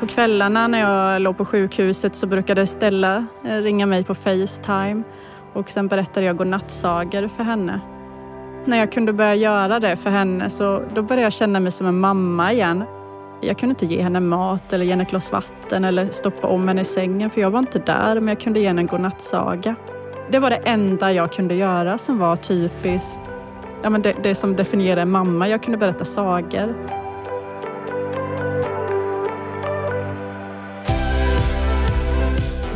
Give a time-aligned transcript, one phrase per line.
[0.00, 5.02] På kvällarna när jag låg på sjukhuset så brukade Stella eh, ringa mig på Facetime
[5.52, 7.80] och sen berättade jag godnattsagor för henne.
[8.64, 11.86] När jag kunde börja göra det för henne så då började jag känna mig som
[11.86, 12.84] en mamma igen.
[13.40, 16.68] Jag kunde inte ge henne mat eller ge henne ett glas vatten eller stoppa om
[16.68, 19.74] henne i sängen för jag var inte där men jag kunde ge henne en godnattsaga.
[20.30, 23.20] Det var det enda jag kunde göra som var typiskt,
[23.82, 25.48] ja, men det, det som definierar en mamma.
[25.48, 26.74] Jag kunde berätta sagor.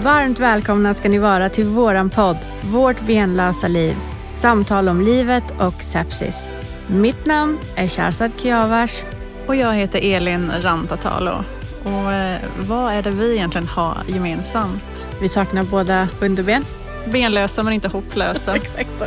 [0.04, 3.96] Varmt välkomna ska ni vara till våran podd Vårt benlösa liv.
[4.34, 6.48] Samtal om livet och sepsis.
[6.86, 9.02] Mitt namn är Sharzad Kiavars.
[9.46, 11.44] Och jag heter Elin Rantatalo.
[11.84, 15.08] Och eh, vad är det vi egentligen har gemensamt?
[15.20, 16.64] Vi saknar båda underben.
[17.12, 18.56] Benlösa men inte hopplösa.
[18.76, 19.04] Exakt så.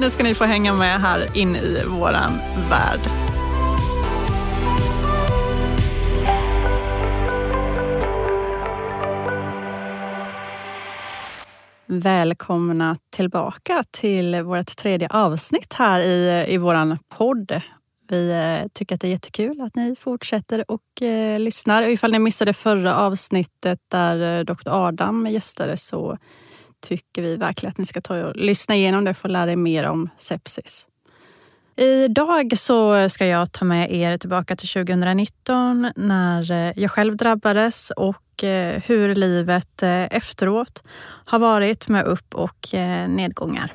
[0.00, 2.38] Nu ska ni få hänga med här in i våran
[2.70, 3.25] värld.
[11.88, 17.60] Välkomna tillbaka till vårt tredje avsnitt här i, i vår podd.
[18.08, 21.82] Vi eh, tycker att det är jättekul att ni fortsätter och eh, lyssnar.
[21.82, 26.18] Ifall ni missade förra avsnittet där eh, Dr Adam gästade så
[26.80, 29.56] tycker vi verkligen att ni ska ta och lyssna igenom det för att lära er
[29.56, 30.86] mer om sepsis.
[31.78, 37.90] Idag så ska jag ta med er tillbaka till 2019 när eh, jag själv drabbades
[37.90, 40.84] och eh, hur livet eh, efteråt
[41.24, 42.68] har varit med upp och
[43.08, 43.72] nedgångar.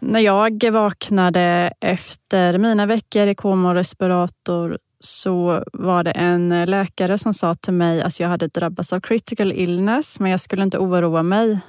[0.00, 7.18] När jag vaknade efter mina veckor i koma och respirator så var det en läkare
[7.18, 10.78] som sa till mig att jag hade drabbats av critical illness men jag skulle inte
[10.78, 11.60] oroa mig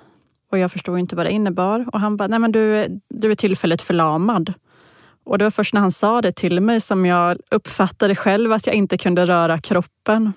[0.54, 1.86] och jag förstod inte vad det innebar.
[1.94, 4.54] Och han bara, nej men du, du är tillfälligt förlamad.
[5.26, 8.68] Och det var först när han sa det till mig som jag uppfattade själv att
[8.68, 10.34] jag inte kunde röra kroppen.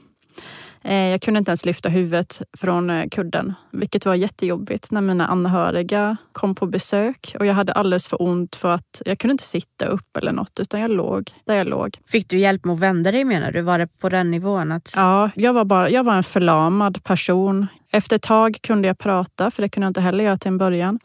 [0.84, 5.26] Eh, jag kunde inte ens lyfta huvudet från eh, kudden, vilket var jättejobbigt när mina
[5.26, 9.44] anhöriga kom på besök och jag hade alldeles för ont för att jag kunde inte
[9.44, 11.98] sitta upp eller något utan jag låg där jag låg.
[12.06, 13.60] Fick du hjälp med att vända dig menar du?
[13.60, 14.72] Var det på den nivån?
[14.72, 14.92] Att...
[14.96, 17.66] Ja, jag var, bara, jag var en förlamad person.
[17.96, 20.58] Efter ett tag kunde jag prata, för det kunde jag inte heller göra till en
[20.58, 20.98] början.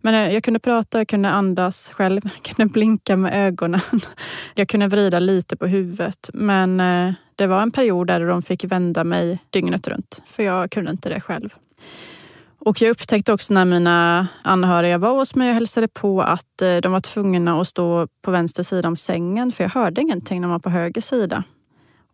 [0.00, 3.80] Men eh, jag kunde prata, jag kunde andas själv, jag kunde blinka med ögonen.
[4.54, 6.30] Jag kunde vrida lite på huvudet.
[6.32, 10.70] Men eh, det var en period där de fick vända mig dygnet runt, för jag
[10.70, 11.54] kunde inte det själv.
[12.58, 16.76] Och jag upptäckte också när mina anhöriga var hos mig och hälsade på att eh,
[16.76, 20.48] de var tvungna att stå på vänster sida om sängen för jag hörde ingenting när
[20.48, 21.44] de var på höger sida.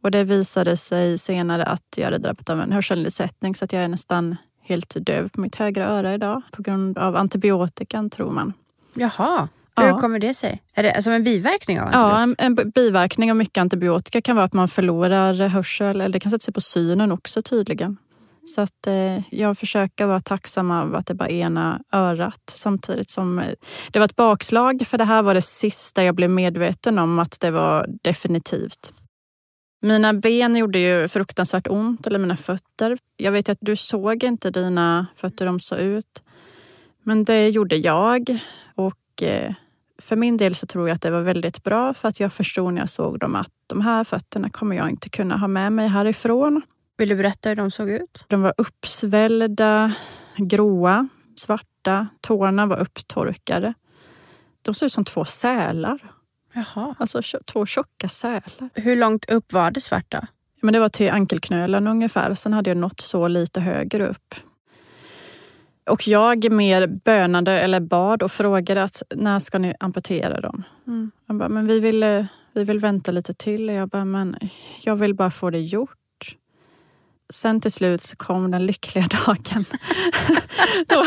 [0.04, 3.82] Och det visade sig senare att jag hade drabbats av en hörselnedsättning så att jag
[3.82, 8.52] är nästan helt döv på mitt högra öra idag på grund av antibiotikan tror man.
[8.94, 9.48] Jaha.
[9.76, 9.98] Hur ja.
[9.98, 10.62] kommer det sig?
[10.74, 12.08] Är det alltså en biverkning av antibiotika?
[12.08, 16.20] Ja, en, en, biverkning av mycket antibiotika kan vara att man förlorar hörsel eller det
[16.20, 17.96] kan sätta sig på synen också tydligen.
[18.44, 23.10] Så att eh, jag försöker vara tacksam av att det bara är ena örat samtidigt
[23.10, 23.54] som eh,
[23.90, 27.40] det var ett bakslag för det här var det sista jag blev medveten om att
[27.40, 28.94] det var definitivt.
[29.84, 32.98] Mina ben gjorde ju fruktansvärt ont, eller mina fötter.
[33.16, 36.22] Jag vet att du såg inte dina fötter, de såg ut.
[37.02, 38.38] Men det gjorde jag.
[38.74, 39.54] Och eh,
[39.98, 42.72] för min del så tror jag att det var väldigt bra för att jag förstod
[42.72, 45.88] när jag såg dem att de här fötterna kommer jag inte kunna ha med mig
[45.88, 46.62] härifrån.
[46.96, 48.24] Vill du berätta hur de såg ut?
[48.28, 49.92] De var uppsvällda,
[50.36, 52.08] gråa, svarta.
[52.20, 53.74] Tårna var upptorkade.
[54.62, 55.98] De såg ut som två sälar.
[56.54, 56.94] Jaha.
[56.98, 58.70] Alltså två tjocka sälar.
[58.74, 60.28] Hur långt upp var det svarta?
[60.60, 62.34] Men det var till ankelknölen ungefär.
[62.34, 64.34] Sen hade jag nått så lite högre upp.
[65.90, 70.62] Och jag mer bönade eller bad och frågade att när ska ni amputera dem?
[70.86, 71.10] Mm.
[71.26, 73.68] Jag bara, men vi vill, vi vill vänta lite till.
[73.68, 74.36] Jag bara, men
[74.80, 76.03] jag vill bara få det gjort
[77.32, 79.64] sen till slut så kom den lyckliga dagen.
[80.88, 81.04] då,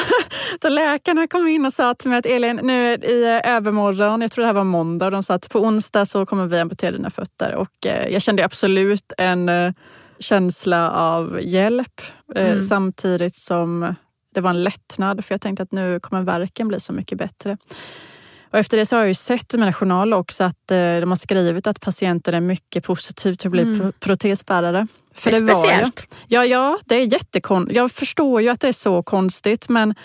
[0.61, 4.41] då läkarna kom in och sa till mig att Elin, nu i övermorgon, jag tror
[4.41, 7.09] det här var måndag, och de sa att på onsdag så kommer vi amputera dina
[7.09, 7.55] fötter.
[7.55, 9.71] Och eh, jag kände absolut en eh,
[10.19, 12.01] känsla av hjälp
[12.35, 12.61] eh, mm.
[12.61, 13.95] samtidigt som
[14.33, 17.57] det var en lättnad för jag tänkte att nu kommer verken bli så mycket bättre.
[18.51, 21.09] Och efter det så har jag ju sett i mina journaler också att eh, de
[21.09, 23.93] har skrivit att patienten är mycket positiv till att bli mm.
[23.99, 24.87] protesbärare.
[25.17, 26.15] För det, det är speciellt.
[26.27, 27.77] ja, ja, det är jättekonstigt.
[27.77, 29.95] Jag förstår ju att det är så konstigt men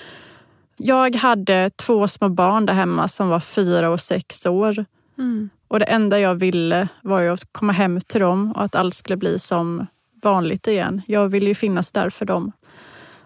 [0.77, 4.85] jag hade två små barn där hemma som var fyra och sex år.
[5.19, 5.51] Mm.
[5.69, 8.95] Och det enda jag ville var ju att komma hem till dem och att allt
[8.95, 9.87] skulle bli som
[10.23, 11.03] vanligt igen.
[11.07, 12.53] Jag ville ju finnas där för dem.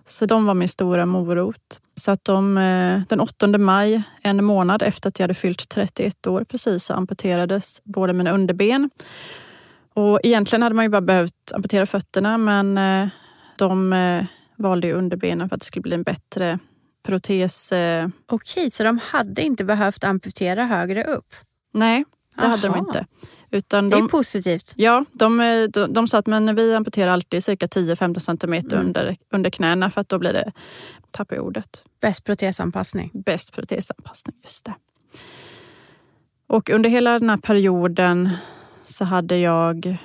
[0.06, 1.80] Så de var min stora morot.
[1.94, 6.26] Så att de, eh, den 8 maj, en månad efter att jag hade fyllt 31
[6.26, 8.90] år precis, så amputerades båda mina underben.
[9.96, 13.08] Och egentligen hade man ju bara behövt amputera fötterna men eh,
[13.58, 14.24] de eh,
[14.56, 16.58] valde underbenen för att det skulle bli en bättre
[17.02, 17.72] protes.
[18.26, 21.34] Okej, så de hade inte behövt amputera högre upp?
[21.72, 22.04] Nej,
[22.36, 22.50] det Aha.
[22.50, 23.06] hade de inte.
[23.50, 24.72] Utan de, det är positivt.
[24.76, 25.38] Ja, de,
[25.72, 28.86] de, de sa att men vi amputerar alltid cirka 10-15 centimeter mm.
[28.86, 30.52] under, under knäna för att då blir det,
[31.10, 31.82] tappar ordet.
[32.00, 33.10] Bäst protesanpassning.
[33.14, 34.74] Bäst protesanpassning, just det.
[36.46, 38.30] Och under hela den här perioden
[38.86, 39.98] så hade jag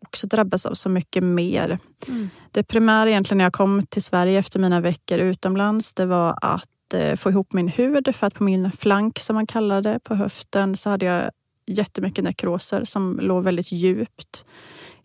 [0.00, 1.78] också drabbats av så mycket mer.
[2.08, 2.30] Mm.
[2.50, 6.94] Det primära egentligen när jag kom till Sverige efter mina veckor utomlands, det var att
[6.94, 8.14] eh, få ihop min hud.
[8.16, 11.30] För att på min flank, som man kallar det, på höften, så hade jag
[11.66, 14.46] jättemycket nekroser som låg väldigt djupt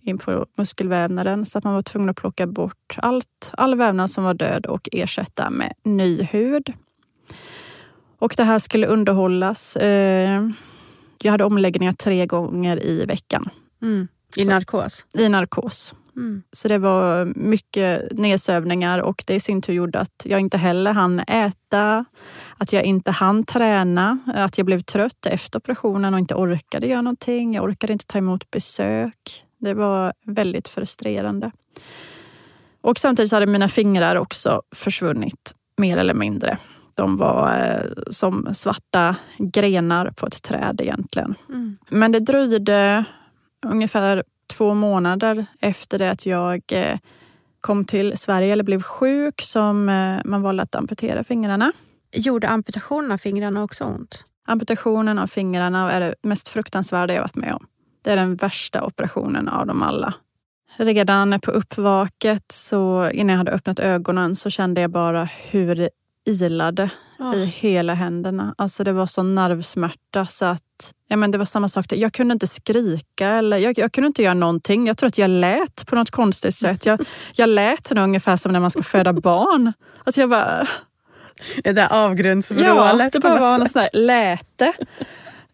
[0.01, 4.23] in på muskelvävnaden så att man var tvungen att plocka bort allt, all vävnad som
[4.23, 6.73] var död och ersätta med ny hud.
[8.19, 9.75] Och det här skulle underhållas.
[9.75, 10.49] Eh,
[11.23, 13.49] jag hade omläggningar tre gånger i veckan.
[13.81, 14.07] Mm.
[14.35, 15.05] I narkos?
[15.17, 15.95] I narkos.
[16.15, 16.43] Mm.
[16.51, 20.93] Så det var mycket nedsövningar och det i sin tur gjorde att jag inte heller
[20.93, 22.05] hann äta,
[22.57, 27.01] att jag inte hann träna, att jag blev trött efter operationen och inte orkade göra
[27.01, 27.53] någonting.
[27.53, 29.45] Jag orkade inte ta emot besök.
[29.59, 31.51] Det var väldigt frustrerande.
[32.81, 36.57] Och samtidigt hade mina fingrar också försvunnit mer eller mindre.
[36.95, 41.35] De var eh, som svarta grenar på ett träd egentligen.
[41.49, 41.77] Mm.
[41.89, 43.05] Men det dröjde
[43.65, 44.23] ungefär
[44.57, 46.97] två månader efter det att jag eh,
[47.61, 51.71] kom till Sverige eller blev sjuk som eh, man valde att amputera fingrarna.
[52.15, 54.23] Gjorde amputationen av fingrarna också ont?
[54.45, 57.67] Amputationen av fingrarna är det mest fruktansvärda jag varit med om.
[58.01, 60.13] Det är den värsta operationen av dem alla.
[60.77, 65.89] Redan på uppvaket, så innan jag hade öppnat ögonen, så kände jag bara hur
[66.25, 66.89] ilade
[67.19, 67.35] oh.
[67.35, 68.55] i hela händerna.
[68.57, 71.85] Alltså det var sån nervsmärta så att ja, men det var samma sak.
[71.89, 74.87] Jag kunde inte skrika eller jag, jag, kunde inte göra någonting.
[74.87, 76.85] Jag tror att jag lät på något konstigt sätt.
[76.85, 79.73] Jag, jag lät ungefär som när man ska föda barn.
[80.03, 80.67] Att jag bara...
[81.63, 82.65] Det där avgrundsvrålet.
[82.65, 84.73] Ja, det bara var något sånt där läte.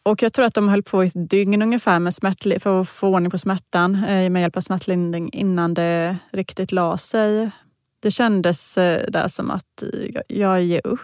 [0.03, 2.89] Och jag tror att de höll på i ett dygn ungefär med smärt, för att
[2.89, 7.51] få ordning på smärtan eh, med hjälp av smärtlindring innan det riktigt la sig.
[7.99, 9.83] Det kändes eh, där som att
[10.27, 10.99] jag, ger upp.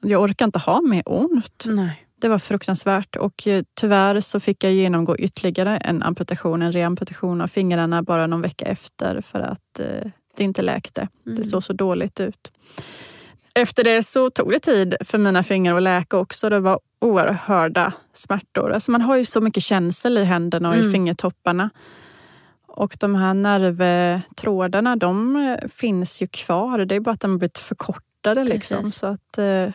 [0.00, 1.64] Jag orkar inte ha mer ont.
[1.68, 2.06] Nej.
[2.20, 7.40] Det var fruktansvärt och eh, tyvärr så fick jag genomgå ytterligare en amputation, en reamputation
[7.40, 11.08] av fingrarna bara någon vecka efter för att eh, det inte läkte.
[11.26, 11.38] Mm.
[11.38, 12.52] Det såg så dåligt ut.
[13.54, 16.48] Efter det så tog det tid för mina fingrar att läka också.
[16.48, 18.72] Det var oerhörda smärtor.
[18.72, 20.88] Alltså man har ju så mycket känsel i händerna och mm.
[20.88, 21.70] i fingertopparna.
[22.76, 26.78] Och de här nervtrådarna de eh, finns ju kvar.
[26.78, 28.44] Det är bara att de har blivit förkortade.
[28.44, 28.90] Liksom.
[28.90, 29.68] Så att, eh,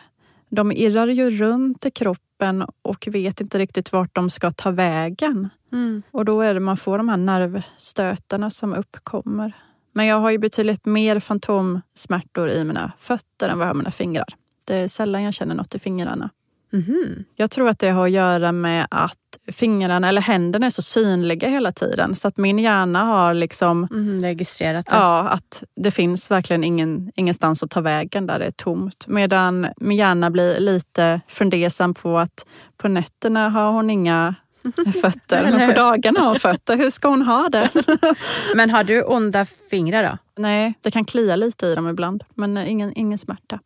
[0.48, 5.48] de irrar ju runt i kroppen och vet inte riktigt vart de ska ta vägen.
[5.72, 6.02] Mm.
[6.10, 9.52] Och då är det man får de här nervstötarna som uppkommer.
[9.92, 13.78] Men jag har ju betydligt mer fantomsmärtor i mina fötter än vad jag har i
[13.78, 14.28] mina fingrar.
[14.64, 16.30] Det är sällan jag känner något i fingrarna.
[16.72, 17.24] Mm.
[17.34, 21.48] Jag tror att det har att göra med att fingrarna eller händerna är så synliga
[21.48, 22.14] hela tiden.
[22.14, 24.96] Så att min hjärna har liksom mm, registrerat det.
[24.96, 29.06] Ja, att det finns verkligen ingen, ingenstans att ta vägen där det är tomt.
[29.08, 32.46] Medan min hjärna blir lite fundersam på att
[32.76, 34.34] på nätterna har hon inga
[35.02, 36.76] fötter, men på dagarna har hon fötter.
[36.76, 37.70] Hur ska hon ha det?
[38.56, 40.18] men har du onda fingrar då?
[40.42, 43.58] Nej, det kan klia lite i dem ibland, men ingen, ingen smärta.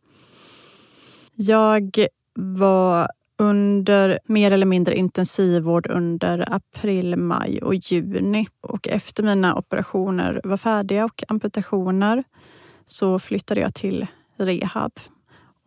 [1.35, 8.47] Jag var under mer eller mindre intensivvård under april, maj och juni.
[8.61, 12.23] Och efter mina operationer var färdiga och amputationer
[12.85, 14.91] så flyttade jag till rehab.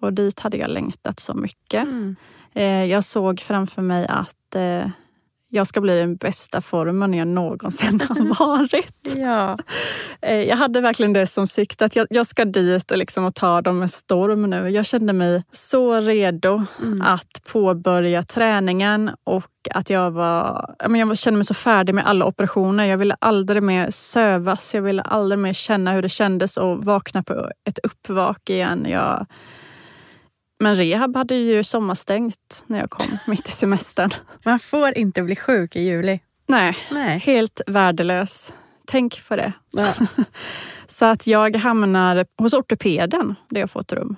[0.00, 1.82] Och dit hade jag längtat så mycket.
[1.82, 2.16] Mm.
[2.52, 4.90] Eh, jag såg framför mig att eh,
[5.50, 9.14] jag ska bli den bästa formen jag någonsin har varit.
[9.16, 9.58] ja.
[10.22, 13.34] Eh, jag hade verkligen det som syfte att jag, jag ska dit och, liksom och
[13.34, 14.68] ta dem med storm nu.
[14.68, 17.02] Jag kände mig så redo mm.
[17.02, 20.74] att påbörja träningen och att jag var...
[20.88, 22.84] Jag kände mig så färdig med alla operationer.
[22.84, 24.74] Jag ville aldrig mer sövas.
[24.74, 28.86] Jag ville aldrig mer känna hur det kändes att vakna på ett uppvak igen.
[28.88, 29.26] Jag,
[30.60, 34.10] men rehab hade ju sommarstängt när jag kom mitt i semestern.
[34.44, 36.20] Man får inte bli sjuk i juli.
[36.46, 37.18] Nej, Nej.
[37.18, 38.52] helt värdelös.
[38.86, 39.52] Tänk på det.
[39.70, 39.94] Ja.
[40.86, 44.16] så att jag hamnar hos ortopeden där jag fått rum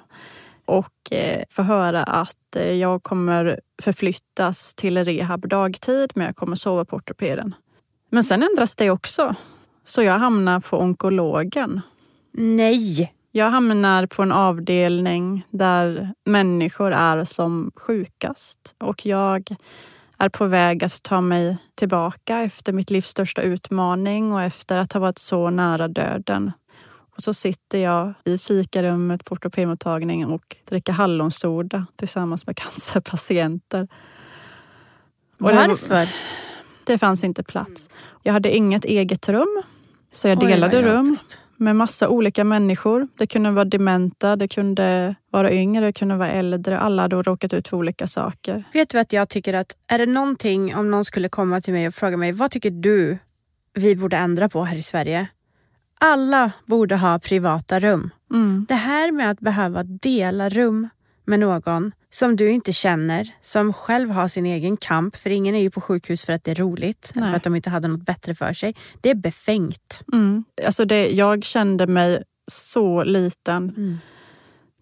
[0.65, 6.57] och eh, får höra att eh, jag kommer förflyttas till rehab dagtid men jag kommer
[6.57, 7.55] sova på ortopeden.
[8.11, 9.35] Men sen ändras det också.
[9.85, 11.81] Så jag hamnar på onkologen.
[12.33, 13.13] Nej!
[13.35, 19.57] Jag hamnar på en avdelning där människor är som sjukast och jag
[20.19, 24.93] är på väg att ta mig tillbaka efter mitt livs största utmaning och efter att
[24.93, 26.53] ha varit så nära döden.
[27.17, 33.89] Och så sitter jag i fikarummet på ortopedmottagningen och dricker hallonsoda tillsammans med cancerpatienter.
[35.39, 36.09] Varför?
[36.85, 37.91] Det, fanns inte plats.
[38.23, 39.63] Jag hade inget eget rum,
[40.11, 41.19] så jag delade Oj, rum
[41.63, 43.09] med massa olika människor.
[43.19, 46.79] Det kunde vara dementa, det kunde vara yngre, det kunde vara äldre.
[46.79, 48.65] Alla hade råkat ut för olika saker.
[48.73, 51.89] Vet du att jag tycker att är det någonting, om någon skulle komma till mig
[51.89, 53.19] och fråga mig vad tycker du
[53.75, 55.27] vi borde ändra på här i Sverige?
[56.01, 58.11] Alla borde ha privata rum.
[58.33, 58.67] Mm.
[58.69, 60.89] Det här med att behöva dela rum
[61.25, 65.61] med någon som du inte känner, som själv har sin egen kamp, för ingen är
[65.61, 68.03] ju på sjukhus för att det är roligt, eller för att de inte hade något
[68.03, 68.75] bättre för sig.
[69.01, 70.03] Det är befängt.
[70.13, 70.45] Mm.
[70.67, 73.75] Alltså det, jag kände mig så liten.
[73.77, 73.99] Mm.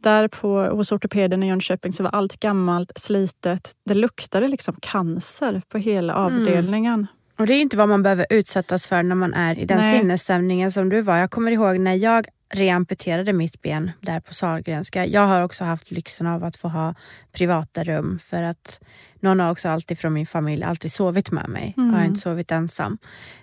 [0.02, 3.72] Där på, hos ortopeden i Jönköping så var allt gammalt, slitet.
[3.84, 6.24] Det luktade liksom cancer på hela mm.
[6.24, 6.94] avdelningen.
[6.94, 7.06] Mm.
[7.38, 10.00] Och Det är inte vad man behöver utsättas för när man är i den Nej.
[10.00, 11.16] sinnesstämningen som du var.
[11.16, 15.06] Jag kommer ihåg när jag reamputerade mitt ben där på Sahlgrenska.
[15.06, 16.94] Jag har också haft lyxen av att få ha
[17.32, 18.80] privata rum för att
[19.20, 21.74] någon har också alltid från min familj alltid sovit med mig.
[21.76, 21.90] Mm.
[21.90, 22.98] Jag har inte sovit ensam.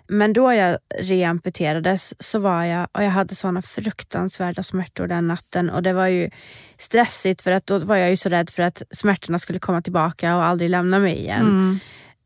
[0.08, 5.70] Men då jag reamputerades så var jag, och jag hade såna fruktansvärda smärtor den natten
[5.70, 6.30] och det var ju
[6.78, 10.36] stressigt för att då var jag ju så rädd för att smärtorna skulle komma tillbaka
[10.36, 11.42] och aldrig lämna mig igen.
[11.42, 11.80] Mm.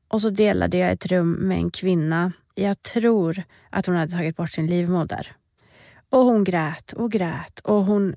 [0.07, 2.31] Och så delade jag ett rum med en kvinna.
[2.55, 5.35] Jag tror att hon hade tagit bort sin livmoder.
[6.11, 8.15] Och hon grät och grät och hon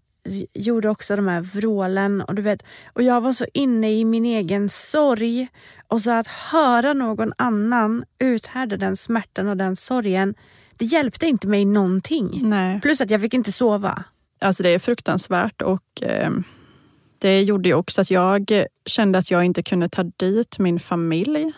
[0.54, 2.20] gjorde också de här vrålen.
[2.20, 5.48] Och, du vet, och jag var så inne i min egen sorg.
[5.88, 10.34] Och så att höra någon annan uthärda den smärtan och den sorgen,
[10.76, 12.40] det hjälpte inte mig någonting.
[12.42, 12.80] Nej.
[12.80, 14.04] Plus att jag fick inte sova.
[14.40, 16.30] Alltså det är fruktansvärt och eh,
[17.18, 21.52] det gjorde ju också att jag kände att jag inte kunde ta dit min familj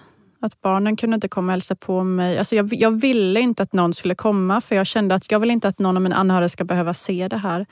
[0.46, 2.38] att barnen kunde inte komma och hälsa på mig.
[2.38, 5.50] Alltså jag, jag, ville inte att någon skulle komma för jag kände att jag vill
[5.50, 7.66] inte att någon av mina anhöriga ska behöva se det här.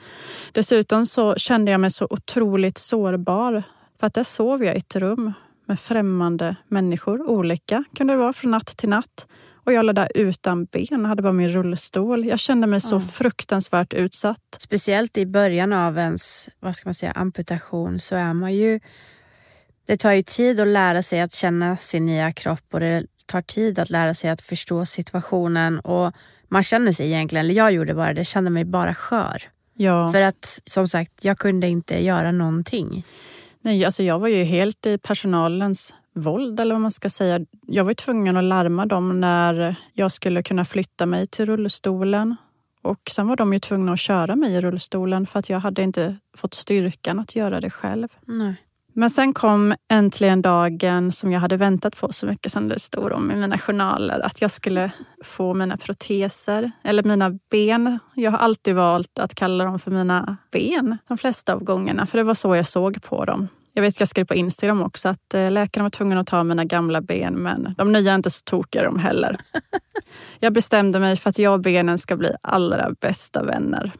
[0.51, 3.63] Dessutom så kände jag mig så otroligt sårbar.
[3.99, 5.33] För att där sov jag i ett rum
[5.67, 7.29] med främmande människor.
[7.29, 9.27] Olika kunde det vara från natt till natt.
[9.65, 12.25] Och jag låg där utan ben, hade bara min rullstol.
[12.25, 13.07] Jag kände mig så mm.
[13.07, 14.57] fruktansvärt utsatt.
[14.59, 18.79] Speciellt i början av ens vad ska man säga, amputation så är man ju
[19.85, 23.41] det tar ju tid att lära sig att känna sin nya kropp och det tar
[23.41, 26.13] tid att lära sig att förstå situationen och
[26.47, 29.43] man känner sig egentligen, eller jag gjorde bara det, kände mig bara skör.
[29.73, 30.11] Ja.
[30.11, 33.05] För att som sagt, jag kunde inte göra någonting.
[33.61, 37.39] Nej, alltså jag var ju helt i personalens våld eller vad man ska säga.
[37.67, 42.35] Jag var tvungen att larma dem när jag skulle kunna flytta mig till rullstolen.
[42.81, 45.83] Och sen var de ju tvungna att köra mig i rullstolen för att jag hade
[45.83, 48.07] inte fått styrkan att göra det själv.
[48.25, 48.64] Nej.
[48.97, 53.11] Men sen kom äntligen dagen som jag hade väntat på så mycket som det stod
[53.11, 54.19] om i mina journaler.
[54.19, 54.91] Att jag skulle
[55.23, 57.99] få mina proteser, eller mina ben.
[58.15, 62.07] Jag har alltid valt att kalla dem för mina ben de flesta av gångerna.
[62.07, 63.47] För det var så jag såg på dem.
[63.73, 66.43] Jag vet att jag skrev på Instagram också att eh, läkaren var tvungen att ta
[66.43, 69.37] mina gamla ben men de nya är inte så tokiga de heller.
[70.39, 73.91] Jag bestämde mig för att jag och benen ska bli allra bästa vänner.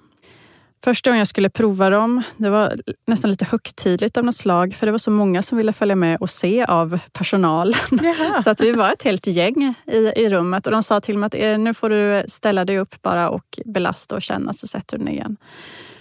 [0.83, 2.75] Första gången jag skulle prova dem, det var
[3.07, 6.17] nästan lite högtidligt av något slag för det var så många som ville följa med
[6.21, 7.79] och se av personalen.
[8.43, 11.27] så att vi var ett helt gäng i, i rummet och de sa till mig
[11.27, 14.97] att eh, nu får du ställa dig upp bara och belasta och känna så sätter
[14.97, 15.37] du dig igen.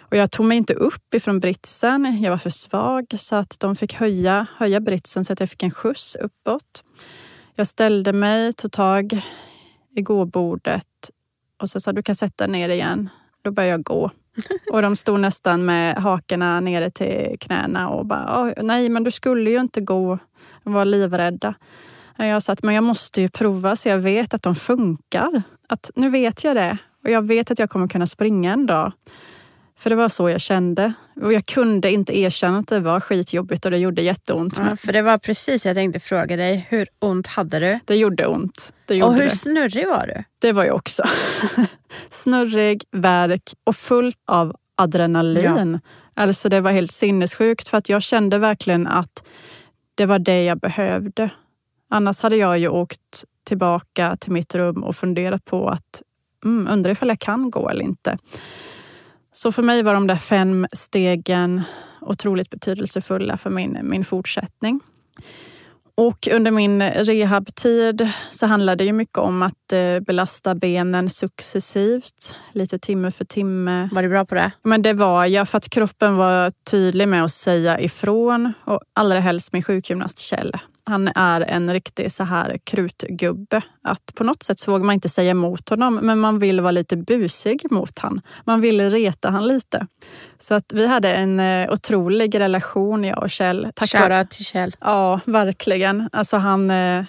[0.00, 2.22] Och jag tog mig inte upp ifrån britsen.
[2.22, 5.62] Jag var för svag så att de fick höja, höja britsen så att jag fick
[5.62, 6.84] en skjuts uppåt.
[7.54, 9.20] Jag ställde mig, tog tag
[9.96, 10.86] i gåbordet
[11.62, 13.08] och så sa du kan sätta ner igen.
[13.42, 14.10] Då började jag gå.
[14.70, 19.50] Och de stod nästan med hakorna nere till knäna och bara, nej men du skulle
[19.50, 20.18] ju inte gå.
[20.64, 21.54] De var livrädda.
[22.16, 25.42] Jag sa att men jag måste ju prova så jag vet att de funkar.
[25.68, 28.92] Att nu vet jag det och jag vet att jag kommer kunna springa en dag.
[29.78, 30.92] För det var så jag kände.
[31.22, 34.58] Och jag kunde inte erkänna att det var skitjobbigt och det gjorde jätteont.
[34.58, 36.66] Ja, för det var precis jag tänkte fråga dig.
[36.68, 37.78] Hur ont hade du?
[37.84, 38.74] Det gjorde ont.
[38.86, 39.30] Det gjorde och hur det.
[39.30, 40.24] snurrig var du?
[40.38, 41.02] Det var jag också.
[42.08, 45.80] Snurrig, värk och fullt av adrenalin.
[45.84, 46.22] Ja.
[46.22, 49.28] Alltså det var helt sinnessjukt för att jag kände verkligen att
[49.94, 51.30] det var det jag behövde.
[51.90, 56.02] Annars hade jag ju åkt tillbaka till mitt rum och funderat på att
[56.44, 58.18] mm, undrar ifall jag kan gå eller inte.
[59.36, 61.62] Så för mig var de där fem stegen
[62.00, 64.80] otroligt betydelsefulla för min, min fortsättning.
[65.96, 72.36] Och under min rehabtid så handlade det ju mycket om att eh, belasta benen successivt,
[72.52, 73.88] lite timme för timme.
[73.92, 74.50] Var du bra på det?
[74.62, 78.52] Men det var jag, för att kroppen var tydlig med att säga ifrån.
[78.64, 80.52] Och allra helst min sjukgymnast Kjell.
[80.86, 83.62] Han är en riktig så här krutgubbe.
[83.82, 86.70] Att på något sätt så vågar man inte säga emot honom, men man vill vara
[86.70, 88.20] lite busig mot han.
[88.44, 89.86] Man vill reta han lite.
[90.38, 93.68] Så att vi hade en eh, otrolig relation, jag och Kjell.
[93.80, 94.76] Shoutout till Kjell.
[94.80, 96.08] Ja, verkligen.
[96.12, 97.04] Alltså han, eh,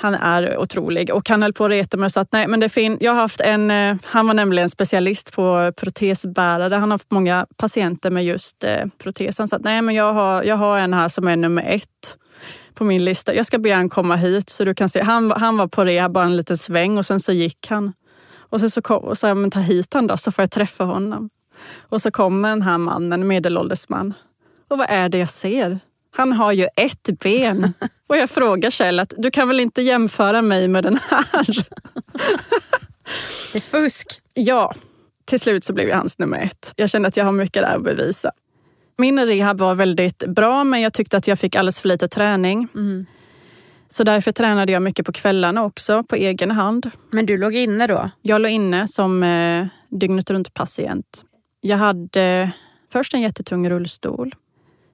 [0.00, 1.14] han är otrolig.
[1.14, 3.12] Och han höll på att reta mig och sa att nej, men det fin jag
[3.12, 6.74] har haft en, eh, han var nämligen specialist på protesbärare.
[6.74, 9.48] Han har haft många patienter med just eh, protesen.
[9.48, 12.18] Så att nej, men jag har, jag har en här som är nummer ett
[12.74, 13.34] på min lista.
[13.34, 15.02] Jag ska be han komma hit så du kan se.
[15.02, 17.92] Han, han var på rehab bara en liten sväng och sen så gick han.
[18.38, 20.50] Och sen så kom, och sa jag, men ta hit han då så får jag
[20.50, 21.30] träffa honom.
[21.80, 24.14] Och så kommer den här mannen, medelålders man.
[24.70, 25.80] Och vad är det jag ser?
[26.16, 27.72] Han har ju ett ben.
[28.06, 31.46] Och jag frågar Kjell att du kan väl inte jämföra mig med den här?
[33.52, 34.20] Det är fusk.
[34.34, 34.74] Ja,
[35.24, 36.72] till slut så blev jag hans nummer ett.
[36.76, 38.30] Jag kände att jag har mycket där att bevisa.
[38.98, 42.68] Min rehab var väldigt bra men jag tyckte att jag fick alldeles för lite träning.
[42.74, 43.06] Mm.
[43.88, 46.90] Så därför tränade jag mycket på kvällarna också på egen hand.
[47.10, 48.10] Men du låg inne då?
[48.22, 51.24] Jag låg inne som eh, dygnet runt patient.
[51.60, 52.50] Jag hade
[52.92, 54.34] först en jättetung rullstol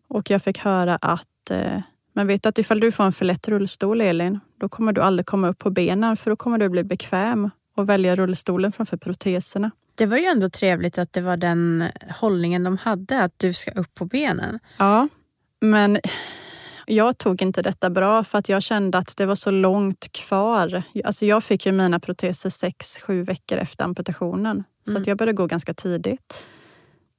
[0.08, 1.80] och jag fick höra att eh,
[2.12, 5.26] men vet att ifall du får en för lätt rullstol Elin, då kommer du aldrig
[5.26, 9.70] komma upp på benen för då kommer du bli bekväm och välja rullstolen framför proteserna.
[9.94, 11.84] Det var ju ändå trevligt att det var den
[12.20, 14.58] hållningen de hade, att du ska upp på benen.
[14.78, 15.08] Ja,
[15.60, 15.98] men
[16.86, 20.82] jag tog inte detta bra för att jag kände att det var så långt kvar.
[21.04, 24.64] Alltså jag fick ju mina proteser sex, sju veckor efter amputationen.
[24.84, 25.02] Så mm.
[25.02, 26.46] att jag började gå ganska tidigt.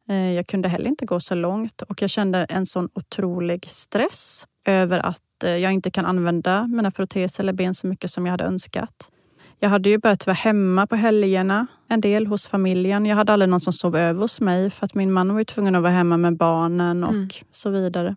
[0.10, 4.48] Eh, jag kunde heller inte gå så långt och jag kände en sån otrolig stress
[4.66, 8.32] över att eh, jag inte kan använda mina proteser eller ben så mycket som jag
[8.32, 9.12] hade önskat.
[9.60, 13.06] Jag hade ju börjat vara hemma på helgerna en del hos familjen.
[13.06, 15.76] Jag hade aldrig någon som sov över hos mig för att min man var tvungen
[15.76, 17.30] att vara hemma med barnen och mm.
[17.52, 18.16] så vidare.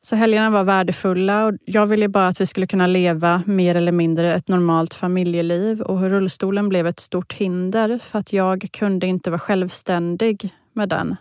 [0.00, 3.92] Så helgerna var värdefulla och jag ville bara att vi skulle kunna leva mer eller
[3.92, 9.30] mindre ett normalt familjeliv och rullstolen blev ett stort hinder för att jag kunde inte
[9.30, 11.16] vara självständig med den.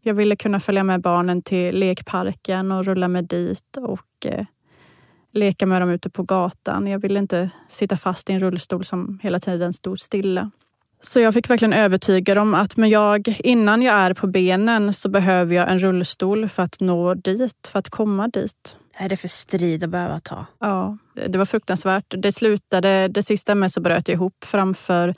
[0.00, 4.46] Jag ville kunna följa med barnen till lekparken och rulla med dit och eh,
[5.32, 6.86] leka med dem ute på gatan.
[6.86, 10.50] Jag ville inte sitta fast i en rullstol som hela tiden stod stilla.
[11.00, 15.08] Så jag fick verkligen övertyga dem att men jag, innan jag är på benen så
[15.08, 18.78] behöver jag en rullstol för att nå dit, för att komma dit.
[18.96, 20.46] Är det för strid att behöva ta?
[20.58, 22.14] Ja, det var fruktansvärt.
[22.18, 25.14] Det slutade, det sista med så bröt jag ihop framför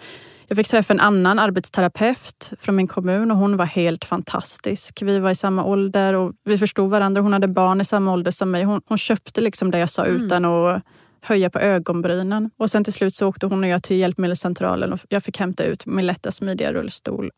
[0.49, 5.03] jag fick träffa en annan arbetsterapeut från min kommun och hon var helt fantastisk.
[5.03, 7.23] Vi var i samma ålder och vi förstod varandra.
[7.23, 8.65] Hon hade barn i samma ålder som mig.
[8.65, 10.23] Hon, hon köpte liksom det jag sa mm.
[10.23, 10.83] utan att
[11.21, 12.51] höja på ögonbrynen.
[12.59, 15.65] Och sen till slut så åkte hon och jag till hjälpmedelscentralen och jag fick hämta
[15.65, 17.31] ut min lätta smidiga rullstol.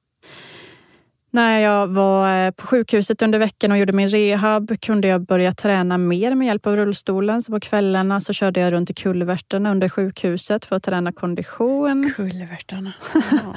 [1.30, 5.54] När jag var eh, på sjukhuset under veckan och gjorde min rehab kunde jag börja
[5.54, 7.42] träna mer med hjälp av rullstolen.
[7.42, 12.12] Så på kvällarna så körde jag runt i kulvertarna under sjukhuset för att träna kondition.
[12.16, 12.92] Kulvertarna.
[13.30, 13.54] Ja.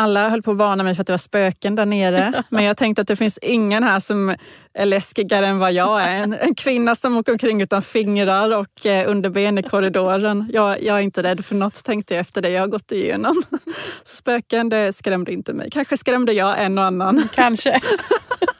[0.00, 2.42] Alla höll på att varna mig för att det var spöken där nere.
[2.48, 4.36] Men jag tänkte att det finns ingen här som
[4.74, 6.16] är läskigare än vad jag är.
[6.16, 10.50] En, en kvinna som åker omkring utan fingrar och eh, underben i korridoren.
[10.52, 13.42] Jag, jag, är inte rädd för något tänkte jag efter det jag har gått igenom.
[14.02, 15.68] Så spöken det skrämde inte mig.
[15.70, 17.28] Kanske skrämde jag en och annan.
[17.34, 17.80] Kanske.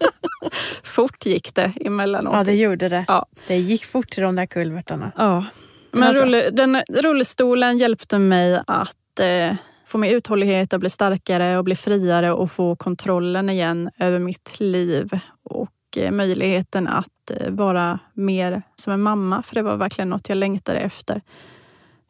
[0.82, 2.34] fort gick det emellanåt.
[2.34, 3.04] Ja, det gjorde det.
[3.08, 3.26] Ja.
[3.48, 5.12] Det gick fort i de där kulvertarna.
[5.16, 5.44] Ja.
[5.92, 9.56] Men rull, den, rullstolen hjälpte mig att eh,
[9.90, 14.60] få mer uthållighet och bli starkare och bli friare och få kontrollen igen över mitt
[14.60, 15.20] liv.
[15.42, 20.28] Och eh, möjligheten att eh, vara mer som en mamma, för det var verkligen något
[20.28, 21.20] jag längtade efter.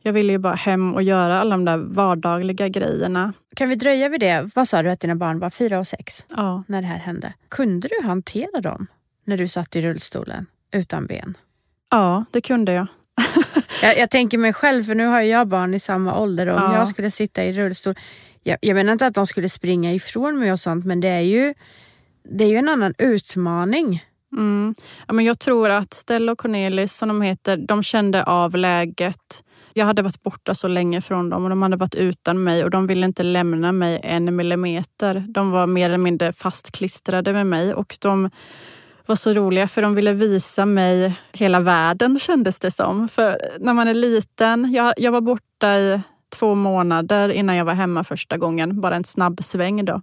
[0.02, 3.32] Jag ville ju bara hem och göra alla de där vardagliga grejerna.
[3.56, 4.50] Kan vi dröja vid det?
[4.54, 5.50] Vad sa du att dina barn var?
[5.50, 6.24] Fyra och sex?
[6.36, 6.64] Ja.
[6.66, 7.32] När det här hände.
[7.48, 8.86] Kunde du hantera dem
[9.24, 11.36] när du satt i rullstolen utan ben?
[11.90, 12.86] Ja, det kunde jag.
[13.82, 16.72] jag, jag, tänker mig själv, för nu har jag barn i samma ålder och om
[16.72, 16.78] ja.
[16.78, 17.94] jag skulle sitta i rullstol.
[18.42, 21.20] Jag, jag menar inte att de skulle springa ifrån mig och sånt men det är
[21.20, 21.54] ju,
[22.24, 24.04] det är ju en annan utmaning.
[24.36, 24.74] Mm.
[25.06, 29.44] Ja, men jag tror att Stella och Cornelis, som de heter, de kände av läget.
[29.74, 32.70] Jag hade varit borta så länge från dem och de hade varit utan mig och
[32.70, 35.24] de ville inte lämna mig en millimeter.
[35.28, 38.30] De var mer eller mindre fastklistrade med mig och de
[39.10, 43.08] var så roliga för de ville visa mig hela världen kändes det som.
[43.08, 46.00] För när man är liten, jag, jag var borta i
[46.36, 50.02] två månader innan jag var hemma första gången, bara en snabb sväng då.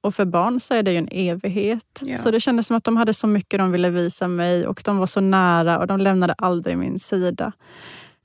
[0.00, 2.02] Och för barn så är det ju en evighet.
[2.02, 2.16] Ja.
[2.16, 4.98] Så det kändes som att de hade så mycket de ville visa mig och de
[4.98, 7.52] var så nära och de lämnade aldrig min sida.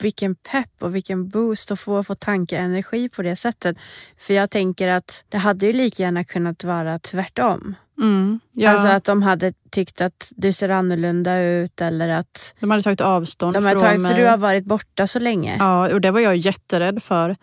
[0.01, 3.77] Vilken pepp och vilken boost att få, få tankeenergi på det sättet.
[4.17, 7.75] För jag tänker att det hade ju lika gärna kunnat vara tvärtom.
[7.99, 8.69] Mm, ja.
[8.71, 12.55] Alltså att de hade tyckt att du ser annorlunda ut eller att...
[12.59, 14.15] De hade tagit avstånd de hade från tagit, mig.
[14.15, 15.55] För du har varit borta så länge.
[15.59, 17.35] Ja, och det var jag jätterädd för.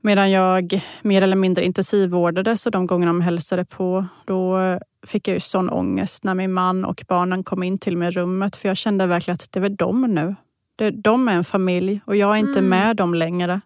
[0.00, 4.58] Medan jag mer eller mindre intensivvårdades och de gångerna de hälsade på, då
[5.06, 8.10] fick jag ju sån ångest när min man och barnen kom in till mig i
[8.10, 8.56] rummet.
[8.56, 10.34] För jag kände verkligen att det var de nu.
[10.92, 12.68] De är en familj och jag är inte mm.
[12.68, 13.60] med dem längre.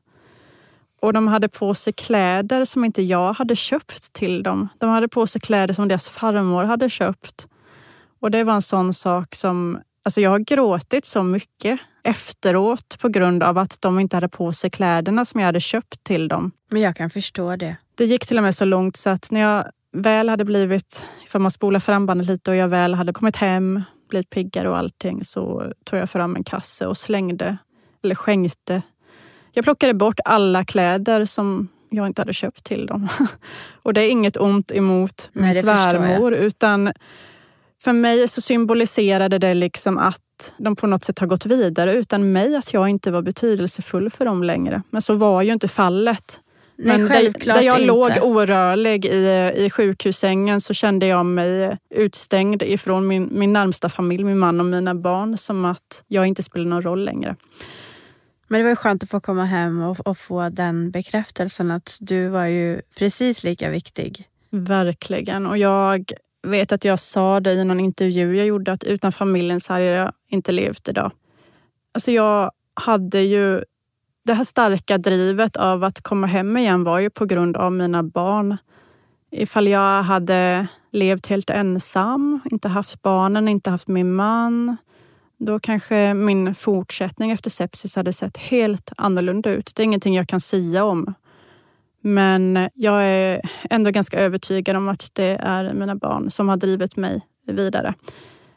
[1.06, 4.68] Och de hade på sig kläder som inte jag hade köpt till dem.
[4.78, 7.48] De hade på sig kläder som deras farmor hade köpt.
[8.20, 9.80] Och det var en sån sak som...
[10.04, 14.52] Alltså jag har gråtit så mycket efteråt på grund av att de inte hade på
[14.52, 16.52] sig kläderna som jag hade köpt till dem.
[16.70, 17.76] Men jag kan förstå det.
[17.94, 21.40] Det gick till och med så långt så att när jag väl hade blivit, ifall
[21.40, 25.24] man spolar fram bandet lite och jag väl hade kommit hem, blivit piggare och allting
[25.24, 27.56] så tog jag fram en kasse och slängde,
[28.04, 28.82] eller skänkte.
[29.56, 33.08] Jag plockade bort alla kläder som jag inte hade köpt till dem.
[33.82, 36.92] och det är inget ont emot min Nej, svärmor utan
[37.84, 42.32] för mig så symboliserade det liksom att de på något sätt har gått vidare utan
[42.32, 44.82] mig, att jag inte var betydelsefull för dem längre.
[44.90, 46.40] Men så var ju inte fallet.
[46.76, 47.86] Nej, Men där, där jag inte.
[47.86, 54.24] låg orörlig i, i sjukhussängen så kände jag mig utstängd ifrån min, min närmsta familj,
[54.24, 55.36] min man och mina barn.
[55.36, 57.36] Som att jag inte spelade någon roll längre.
[58.48, 61.96] Men det var ju skönt att få komma hem och, och få den bekräftelsen att
[62.00, 64.28] du var ju precis lika viktig.
[64.50, 65.46] Verkligen.
[65.46, 69.60] Och jag vet att jag sa det i någon intervju jag gjorde att utan familjen
[69.60, 71.12] så hade jag inte levt idag.
[71.94, 73.64] Alltså jag hade ju
[74.24, 78.02] det här starka drivet av att komma hem igen var ju på grund av mina
[78.02, 78.56] barn.
[79.30, 84.76] Ifall jag hade levt helt ensam, inte haft barnen, inte haft min man,
[85.38, 89.72] då kanske min fortsättning efter sepsis hade sett helt annorlunda ut.
[89.76, 91.14] Det är ingenting jag kan säga om.
[92.00, 96.96] Men jag är ändå ganska övertygad om att det är mina barn som har drivit
[96.96, 97.94] mig vidare.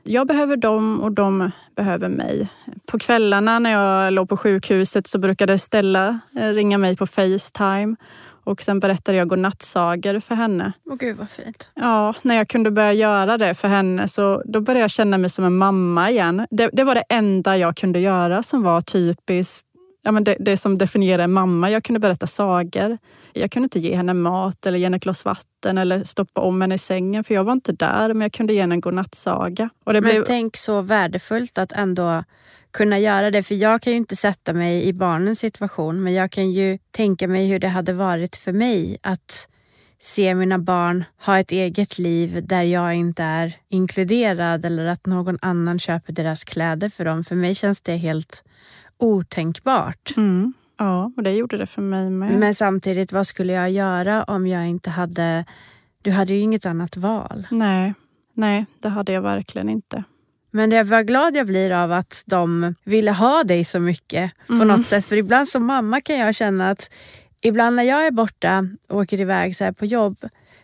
[0.03, 2.49] Jag behöver dem och de behöver mig.
[2.91, 7.95] På kvällarna när jag låg på sjukhuset så brukade Stella eh, ringa mig på Facetime
[8.43, 10.73] och sen berättade jag godnattsagor för henne.
[10.89, 11.69] Åh gud vad fint.
[11.73, 15.29] Ja, när jag kunde börja göra det för henne så då började jag känna mig
[15.29, 16.47] som en mamma igen.
[16.49, 19.69] Det, det var det enda jag kunde göra som var typiskt
[20.01, 21.71] ja, men det, det som definierar en mamma.
[21.71, 22.97] Jag kunde berätta sagor.
[23.33, 26.61] Jag kunde inte ge henne mat eller ge henne ett glas vatten eller stoppa om
[26.61, 28.13] henne i sängen för jag var inte där.
[28.13, 29.69] Men jag kunde ge henne en godnattsaga.
[29.83, 30.23] Och det men blev...
[30.23, 32.23] tänk så värdefullt att ändå
[32.71, 33.43] kunna göra det.
[33.43, 37.27] För jag kan ju inte sätta mig i barnens situation men jag kan ju tänka
[37.27, 39.47] mig hur det hade varit för mig att
[40.01, 45.37] se mina barn ha ett eget liv där jag inte är inkluderad eller att någon
[45.41, 47.23] annan köper deras kläder för dem.
[47.23, 48.43] För mig känns det helt
[48.97, 50.13] otänkbart.
[50.17, 50.53] Mm.
[50.77, 52.39] Ja, och det gjorde det för mig med.
[52.39, 55.45] Men samtidigt, vad skulle jag göra om jag inte hade...
[56.01, 57.47] Du hade ju inget annat val.
[57.51, 57.93] Nej,
[58.33, 60.03] nej det hade jag verkligen inte.
[60.51, 64.53] Men jag var glad jag blir av att de ville ha dig så mycket på
[64.53, 64.67] mm.
[64.67, 65.05] något sätt.
[65.05, 66.91] För ibland som mamma kan jag känna att
[67.41, 70.17] ibland när jag är borta och åker iväg så på jobb,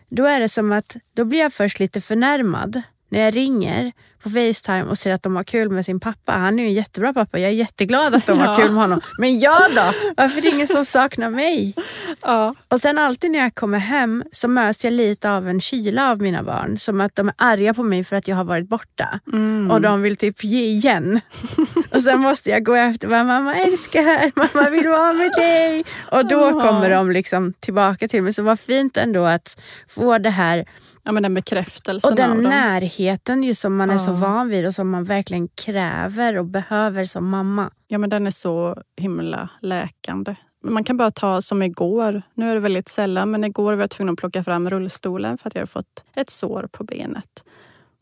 [0.10, 3.92] då är det som att då blir jag först lite förnärmad när jag ringer
[4.26, 6.32] på Facetime och ser att de har kul med sin pappa.
[6.32, 7.40] Han är ju en jättebra pappa.
[7.40, 8.46] Jag är jätteglad att de ja.
[8.46, 9.02] har kul med honom.
[9.20, 10.14] Men jag då?
[10.18, 11.74] Varför är det ingen som saknar mig?
[12.22, 12.56] Ja.
[12.68, 16.22] Och sen alltid när jag kommer hem så möts jag lite av en kyla av
[16.22, 16.80] mina barn.
[16.80, 19.20] Som att de är arga på mig för att jag har varit borta.
[19.34, 19.72] Mm.
[19.72, 21.22] Och de vill typ ge igen.
[21.92, 25.86] och sen måste jag gå efter mamma älskar, mamma vill vara med dig.
[26.12, 28.34] Och då kommer de liksom tillbaka till mig.
[28.34, 30.66] Så vad fint ändå att få det här
[31.06, 34.76] Ja, men den bekräftelsen Och den närheten ju som man är så van vid och
[34.76, 37.72] som man verkligen kräver och behöver som mamma.
[37.88, 40.36] Ja, men den är så himla läkande.
[40.64, 42.22] Man kan bara ta som igår.
[42.34, 45.48] Nu är det väldigt sällan, men igår var jag tvungen att plocka fram rullstolen för
[45.48, 47.44] att jag hade fått ett sår på benet.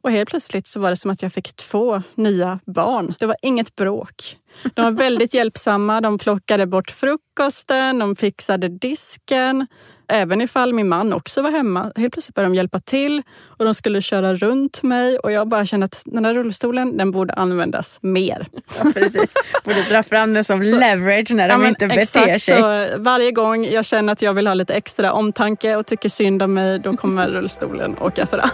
[0.03, 3.13] Och helt plötsligt så var det som att jag fick två nya barn.
[3.19, 4.37] Det var inget bråk.
[4.73, 6.01] De var väldigt hjälpsamma.
[6.01, 9.67] De plockade bort frukosten, de fixade disken.
[10.07, 11.91] Även ifall min man också var hemma.
[11.95, 13.23] Helt plötsligt började de hjälpa till
[13.57, 17.11] och de skulle köra runt mig och jag bara kände att den här rullstolen den
[17.11, 18.47] borde användas mer.
[18.77, 19.33] Ja, precis.
[19.63, 22.59] Borde dra fram den som så, leverage när de ja, inte beter exakt, sig.
[22.59, 26.41] Så varje gång jag känner att jag vill ha lite extra omtanke och tycker synd
[26.41, 28.49] om mig, då kommer rullstolen åka fram.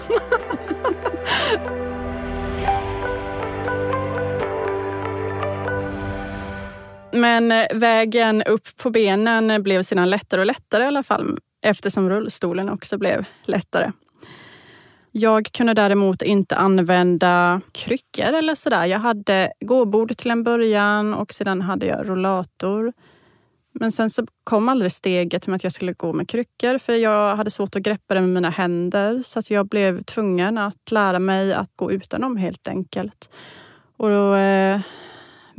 [7.13, 11.37] Men eh, vägen upp på benen blev sedan lättare och lättare i alla fall.
[11.61, 13.91] eftersom rullstolen också blev lättare.
[15.11, 18.85] Jag kunde däremot inte använda kryckor eller sådär.
[18.85, 22.93] Jag hade gåbord till en början och sedan hade jag rollator.
[23.73, 27.35] Men sen så kom aldrig steget med att jag skulle gå med kryckor för jag
[27.35, 31.19] hade svårt att greppa det med mina händer så att jag blev tvungen att lära
[31.19, 33.35] mig att gå utan dem helt enkelt.
[33.97, 34.79] Och då, eh,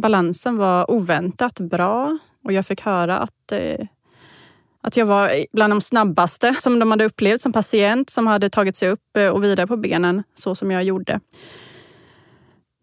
[0.00, 3.86] balansen var oväntat bra och jag fick höra att eh,
[4.82, 8.76] att jag var bland de snabbaste som de hade upplevt som patient som hade tagit
[8.76, 11.20] sig upp eh, och vidare på benen så som jag gjorde.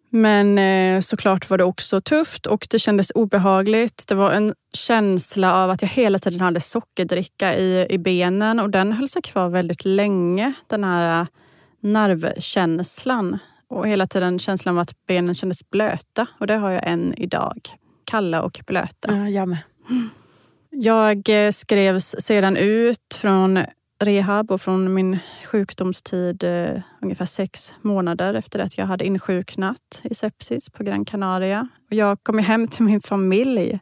[0.10, 4.08] Men eh, såklart var det också tufft och det kändes obehagligt.
[4.08, 8.70] Det var en känsla av att jag hela tiden hade sockerdricka i, i benen och
[8.70, 10.54] den höll sig kvar väldigt länge.
[10.68, 11.28] Den här
[11.80, 17.14] nervkänslan och hela tiden känslan av att benen kändes blöta och det har jag än
[17.18, 17.58] idag.
[18.04, 19.16] Kalla och blöta.
[19.16, 19.60] Ja, jag med.
[20.70, 23.60] Jag eh, skrevs sedan ut från
[24.00, 30.16] rehab och från min sjukdomstid eh, ungefär sex månader efter att jag hade insjuknat i
[30.16, 31.68] sepsis på Gran Canaria.
[31.90, 33.80] Och jag kom hem till min familj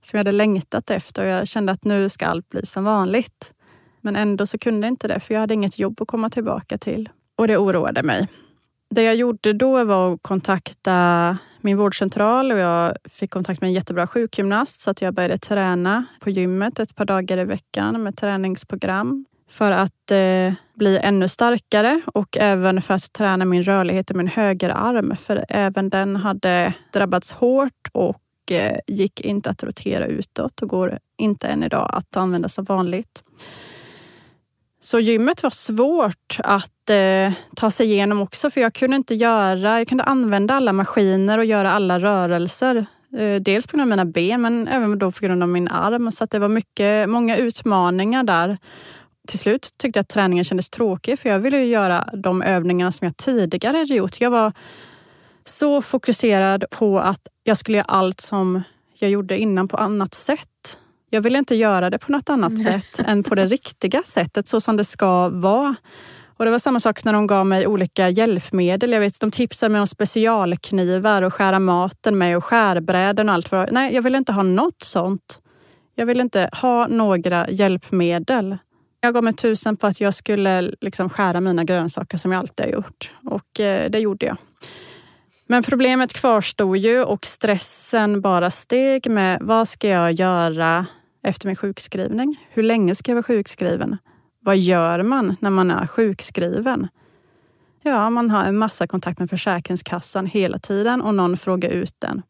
[0.00, 3.54] som jag hade längtat efter och jag kände att nu ska allt bli som vanligt.
[4.00, 7.08] Men ändå så kunde inte det för jag hade inget jobb att komma tillbaka till.
[7.36, 8.28] Och det oroade mig.
[8.94, 13.74] Det jag gjorde då var att kontakta min vårdcentral och jag fick kontakt med en
[13.74, 18.16] jättebra sjukgymnast så att jag började träna på gymmet ett par dagar i veckan med
[18.16, 24.14] träningsprogram för att eh, bli ännu starkare och även för att träna min rörlighet i
[24.14, 25.16] min högerarm.
[25.16, 30.98] För även den hade drabbats hårt och eh, gick inte att rotera utåt och går
[31.18, 33.22] inte än idag att använda som vanligt.
[34.82, 39.78] Så gymmet var svårt att eh, ta sig igenom också för jag kunde inte göra,
[39.78, 42.86] jag kunde använda alla maskiner och göra alla rörelser.
[43.18, 46.12] Eh, dels på grund av mina ben men även då på grund av min arm.
[46.12, 48.58] Så att det var mycket, många utmaningar där.
[49.28, 53.04] Till slut tyckte jag att träningen kändes tråkig för jag ville göra de övningarna som
[53.04, 54.20] jag tidigare hade gjort.
[54.20, 54.52] Jag var
[55.44, 58.62] så fokuserad på att jag skulle göra allt som
[58.98, 60.78] jag gjorde innan på annat sätt.
[61.12, 64.60] Jag ville inte göra det på något annat sätt än på det riktiga sättet, så
[64.60, 65.74] som det ska vara.
[66.36, 68.92] Och Det var samma sak när de gav mig olika hjälpmedel.
[68.92, 73.52] Jag vet, de tipsade mig om specialknivar och skära maten med och skärbräden och allt.
[73.70, 75.40] Nej, jag ville inte ha något sånt.
[75.94, 78.56] Jag ville inte ha några hjälpmedel.
[79.00, 82.66] Jag gav mig tusen på att jag skulle liksom skära mina grönsaker som jag alltid
[82.66, 83.12] har gjort.
[83.24, 84.36] Och eh, det gjorde jag.
[85.46, 90.86] Men problemet kvarstod ju och stressen bara steg med vad ska jag göra
[91.22, 92.46] efter min sjukskrivning?
[92.50, 93.96] Hur länge ska jag vara sjukskriven?
[94.40, 96.88] Vad gör man när man är sjukskriven?
[97.82, 102.22] Ja, man har en massa kontakt med Försäkringskassan hela tiden och någon frågar ut den.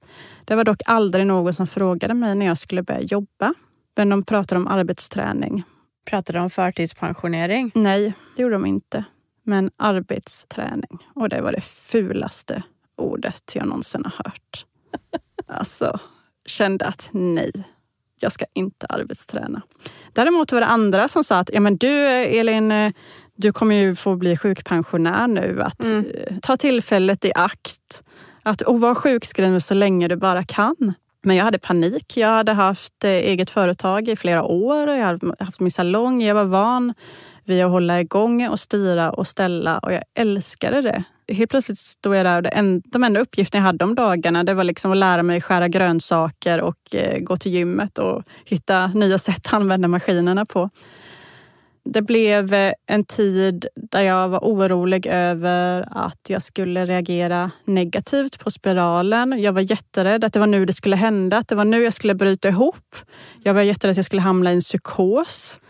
[0.45, 3.55] Det var dock aldrig någon som frågade mig när jag skulle börja jobba.
[3.97, 5.63] Men de pratade om arbetsträning.
[6.11, 7.71] Pratade de om förtidspensionering?
[7.75, 9.05] Nej, det gjorde de inte.
[9.43, 11.07] Men arbetsträning.
[11.15, 12.63] Och det var det fulaste
[12.97, 14.67] ordet jag någonsin har hört.
[15.47, 15.99] Alltså,
[16.47, 17.53] kände att nej,
[18.23, 19.63] jag ska inte arbetsträna.
[20.13, 22.93] Däremot var det andra som sa att ja, men du Elin,
[23.37, 25.63] du kommer ju få bli sjukpensionär nu.
[25.63, 26.05] Att mm.
[26.05, 28.05] Eh, ta tillfället i akt.
[28.43, 30.95] Att och vara sjukskriven så länge du bara kan.
[31.23, 32.17] Men jag hade panik.
[32.17, 34.89] Jag hade haft eh, eget företag i flera år.
[34.89, 36.23] Jag hade haft min salong.
[36.23, 36.95] Jag var van
[37.45, 42.17] vid att hålla igång och styra och ställa och jag älskade det helt plötsligt stod
[42.17, 44.93] jag där och det en, de enda uppgifterna jag hade om dagarna det var liksom
[44.93, 49.55] att lära mig skära grönsaker och eh, gå till gymmet och hitta nya sätt att
[49.55, 50.71] använda maskinerna på.
[51.85, 58.39] Det blev eh, en tid där jag var orolig över att jag skulle reagera negativt
[58.39, 59.43] på spiralen.
[59.43, 61.93] Jag var jätterädd att det var nu det skulle hända, att det var nu jag
[61.93, 62.97] skulle bryta ihop.
[63.43, 65.61] Jag var jätterädd att jag skulle hamna i en psykos.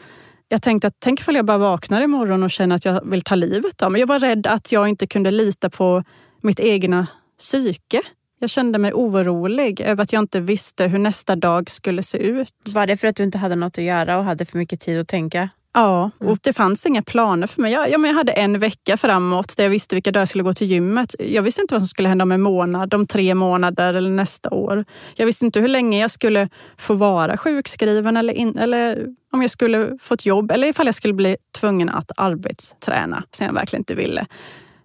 [0.53, 3.35] Jag tänkte att tänk ifall jag bara vaknar imorgon och känner att jag vill ta
[3.35, 4.01] livet av mig.
[4.01, 6.05] Jag var rädd att jag inte kunde lita på
[6.43, 7.07] mitt egna
[7.39, 8.03] psyke.
[8.41, 12.55] Jag kände mig orolig över att jag inte visste hur nästa dag skulle se ut.
[12.75, 15.01] Var det för att du inte hade något att göra och hade för mycket tid
[15.01, 15.49] att tänka?
[15.73, 17.73] Ja, och det fanns inga planer för mig.
[17.73, 20.67] Jag, jag hade en vecka framåt där jag visste vilka dagar jag skulle gå till
[20.67, 21.15] gymmet.
[21.19, 24.51] Jag visste inte vad som skulle hända om en månad, om tre månader eller nästa
[24.51, 24.85] år.
[25.17, 29.51] Jag visste inte hur länge jag skulle få vara sjukskriven eller, in, eller om jag
[29.51, 33.81] skulle få ett jobb eller ifall jag skulle bli tvungen att arbetsträna som jag verkligen
[33.81, 34.27] inte ville.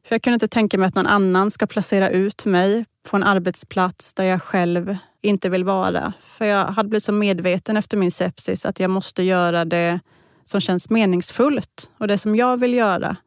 [0.08, 3.24] För Jag kunde inte tänka mig att någon annan ska placera ut mig på en
[3.24, 6.14] arbetsplats där jag själv inte vill vara.
[6.22, 10.00] För jag hade blivit så medveten efter min sepsis att jag måste göra det
[10.46, 13.18] som känns meningsfullt och det som jag vill göra.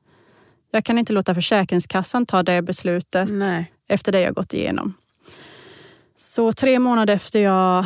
[0.71, 3.73] Jag kan inte låta Försäkringskassan ta det beslutet Nej.
[3.89, 4.95] efter det jag gått igenom.
[6.15, 7.85] Så tre månader efter jag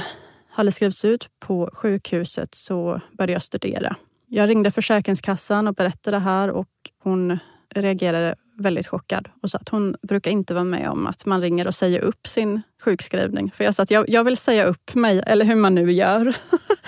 [0.51, 3.97] hade skrivits ut på sjukhuset så började jag studera.
[4.27, 6.69] Jag ringde Försäkringskassan och berättade det här och
[7.03, 7.39] hon
[7.75, 11.67] reagerade väldigt chockad och sa att hon brukar inte vara med om att man ringer
[11.67, 13.51] och säger upp sin sjukskrivning.
[13.55, 16.37] För jag sa att jag, jag vill säga upp mig, eller hur man nu gör.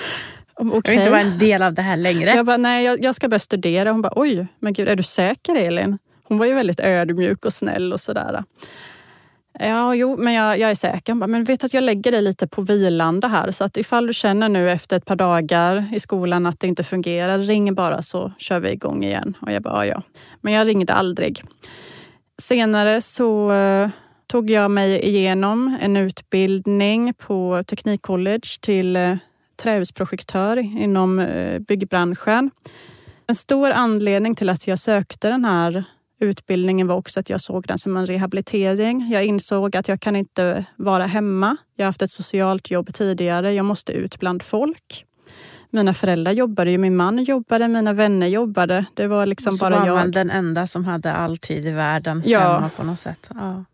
[0.73, 0.95] okay.
[0.95, 2.31] Jag vill inte vara en del av det här längre.
[2.31, 3.93] Jag bara, nej jag, jag ska börja studera.
[3.93, 5.99] Hon bara, oj, men gud är du säker Elin?
[6.25, 8.45] Hon var ju väldigt ödmjuk och snäll och sådär.
[9.59, 11.15] Ja, jo, men jag, jag är säker.
[11.15, 13.51] Bara, men vet att jag lägger dig lite på vilande här.
[13.51, 16.83] Så att ifall du känner nu efter ett par dagar i skolan att det inte
[16.83, 19.37] fungerar, ring bara så kör vi igång igen.
[19.41, 20.03] Och jag bara, ja.
[20.41, 21.43] Men jag ringde aldrig.
[22.43, 23.89] Senare så uh,
[24.27, 29.17] tog jag mig igenom en utbildning på Teknikcollege till uh,
[29.57, 32.51] trähusprojektör inom uh, byggbranschen.
[33.27, 35.85] En stor anledning till att jag sökte den här
[36.21, 39.11] utbildningen var också att jag såg den som en rehabilitering.
[39.11, 41.57] Jag insåg att jag kan inte vara hemma.
[41.77, 43.53] Jag har haft ett socialt jobb tidigare.
[43.53, 45.07] Jag måste ut bland folk.
[45.71, 48.85] Mina föräldrar jobbade, ju, min man jobbade, mina vänner jobbade.
[48.95, 49.95] Det var liksom så bara var jag.
[49.95, 52.41] man den enda som hade all tid i världen ja.
[52.41, 53.31] hemma på något sätt.
[53.35, 53.65] Ja.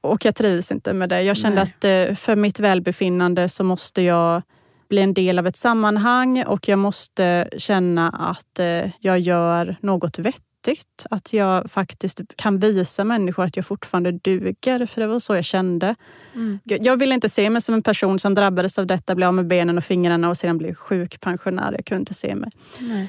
[0.00, 1.22] Och jag trivs inte med det.
[1.22, 2.02] Jag kände Nej.
[2.02, 4.42] att eh, för mitt välbefinnande så måste jag
[4.90, 10.18] bli en del av ett sammanhang och jag måste känna att eh, jag gör något
[10.18, 14.86] vettigt att jag faktiskt kan visa människor att jag fortfarande duger.
[14.86, 15.94] För det var så jag kände.
[16.34, 16.58] Mm.
[16.64, 19.46] Jag ville inte se mig som en person som drabbades av detta, blev av med
[19.46, 21.72] benen och fingrarna och sedan blev sjukpensionär.
[21.72, 22.50] Jag kunde inte se mig.
[22.80, 23.08] Nej.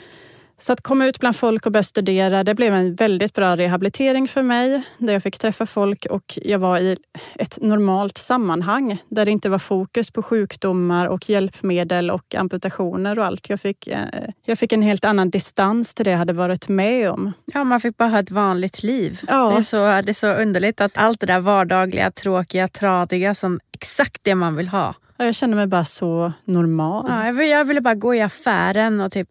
[0.62, 4.28] Så att komma ut bland folk och börja studera, det blev en väldigt bra rehabilitering
[4.28, 4.82] för mig.
[4.97, 6.97] Där jag fick träffa folk och jag var i
[7.36, 13.26] ett normalt sammanhang där det inte var fokus på sjukdomar och hjälpmedel och amputationer och
[13.26, 13.50] allt.
[13.50, 14.00] Jag fick, eh,
[14.45, 17.32] jag fick en helt annan distans till det jag hade varit med om.
[17.45, 19.19] Ja, man fick bara ha ett vanligt liv.
[19.28, 19.50] Ja.
[19.50, 23.60] Det, är så, det är så underligt att allt det där vardagliga, tråkiga, tradiga som
[23.74, 27.05] exakt det man vill ha jag kände mig bara så normal.
[27.07, 29.29] Ja, jag ville bara gå i affären och typ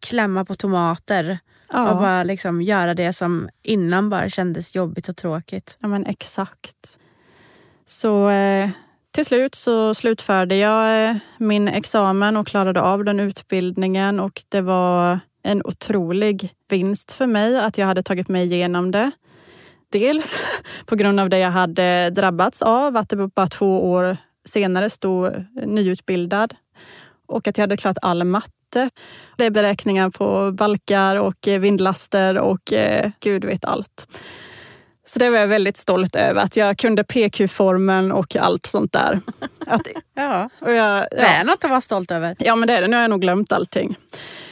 [0.00, 1.38] klämma på tomater.
[1.72, 1.90] Ja.
[1.90, 5.76] Och bara liksom göra det som innan bara kändes jobbigt och tråkigt.
[5.80, 6.98] Ja men exakt.
[7.86, 8.70] Så eh,
[9.10, 14.60] till slut så slutförde jag eh, min examen och klarade av den utbildningen och det
[14.60, 19.10] var en otrolig vinst för mig att jag hade tagit mig igenom det.
[19.92, 20.36] Dels
[20.86, 24.16] på grund av det jag hade drabbats av, att det var bara två år
[24.48, 26.54] senare stod nyutbildad
[27.26, 28.90] och att jag hade klarat all matte.
[29.36, 34.06] Det är beräkningar på balkar och vindlaster och eh, gud vet allt.
[35.08, 39.20] Så det var jag väldigt stolt över, att jag kunde PQ-formeln och allt sånt där.
[39.66, 40.50] Att, ja.
[40.60, 41.06] Och jag, ja.
[41.10, 42.36] Det är något att vara stolt över.
[42.38, 42.88] Ja, men det är det.
[42.88, 43.96] Nu har jag nog glömt allting.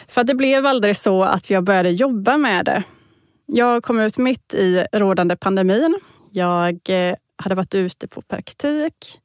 [0.09, 2.83] För det blev aldrig så att jag började jobba med det.
[3.47, 6.01] Jag kom ut mitt i rådande pandemin.
[6.33, 9.21] Jag eh, hade varit ute på praktik.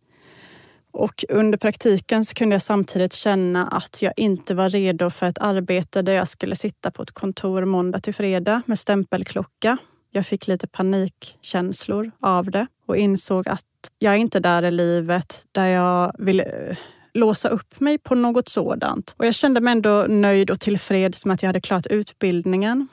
[0.91, 5.37] Och under praktiken så kunde jag samtidigt känna att jag inte var redo för ett
[5.37, 9.77] arbete där jag skulle sitta på ett kontor måndag till fredag med stämpelklocka.
[10.11, 13.65] Jag fick lite panikkänslor av det och insåg att
[13.99, 16.77] jag är inte där i livet där jag vill eh,
[17.13, 19.15] låsa upp mig på något sådant.
[19.17, 22.87] Och jag kände mig ändå nöjd och tillfreds med att jag hade klarat utbildningen.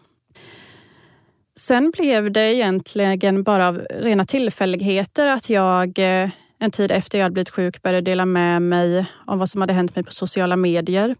[1.58, 7.32] Sen blev det egentligen bara av rena tillfälligheter att jag eh, en tid efter jag
[7.32, 11.16] blivit sjuk började dela med mig om vad som hade hänt mig på sociala medier.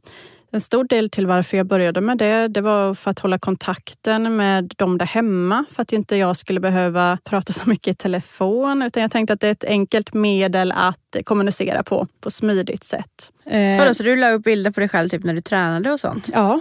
[0.50, 4.36] En stor del till varför jag började med det, det var för att hålla kontakten
[4.36, 5.64] med dem där hemma.
[5.70, 8.82] För att inte jag skulle behöva prata så mycket i telefon.
[8.82, 13.32] Utan jag tänkte att det är ett enkelt medel att kommunicera på, på smidigt sätt.
[13.78, 16.00] Så, då, så du la upp bilder på dig själv typ när du tränade och
[16.00, 16.30] sånt?
[16.32, 16.60] Ja.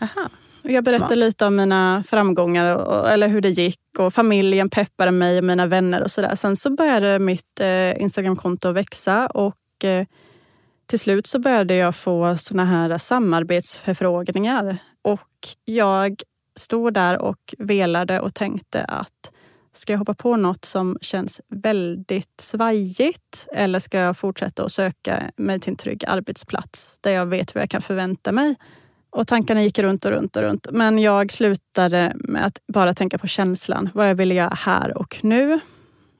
[0.00, 0.28] Aha.
[0.66, 1.18] Jag berättade Smart.
[1.18, 5.66] lite om mina framgångar och, eller hur det gick och familjen peppade mig och mina
[5.66, 6.34] vänner och sådär.
[6.34, 10.06] Sen så började mitt eh, Instagramkonto växa och eh,
[10.86, 15.28] till slut så började jag få såna här samarbetsförfrågningar och
[15.64, 16.22] jag
[16.56, 19.32] stod där och velade och tänkte att
[19.72, 25.30] ska jag hoppa på något som känns väldigt svajigt eller ska jag fortsätta att söka
[25.36, 28.56] mig till en trygg arbetsplats där jag vet vad jag kan förvänta mig?
[29.14, 30.66] Och tankarna gick runt och runt och runt.
[30.72, 33.90] Men jag slutade med att bara tänka på känslan.
[33.94, 35.60] Vad jag ville göra här och nu.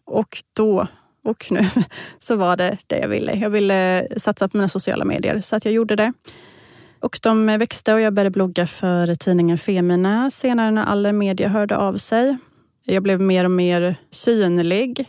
[0.07, 0.87] Och då
[1.25, 1.61] och nu
[2.19, 3.35] så var det det jag ville.
[3.35, 6.13] Jag ville satsa på mina sociala medier så att jag gjorde det.
[7.01, 11.77] Och de växte och jag började blogga för tidningen Femina senare när alla media hörde
[11.77, 12.37] av sig.
[12.85, 15.07] Jag blev mer och mer synlig,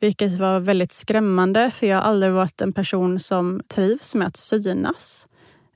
[0.00, 4.36] vilket var väldigt skrämmande för jag har aldrig varit en person som trivs med att
[4.36, 5.28] synas.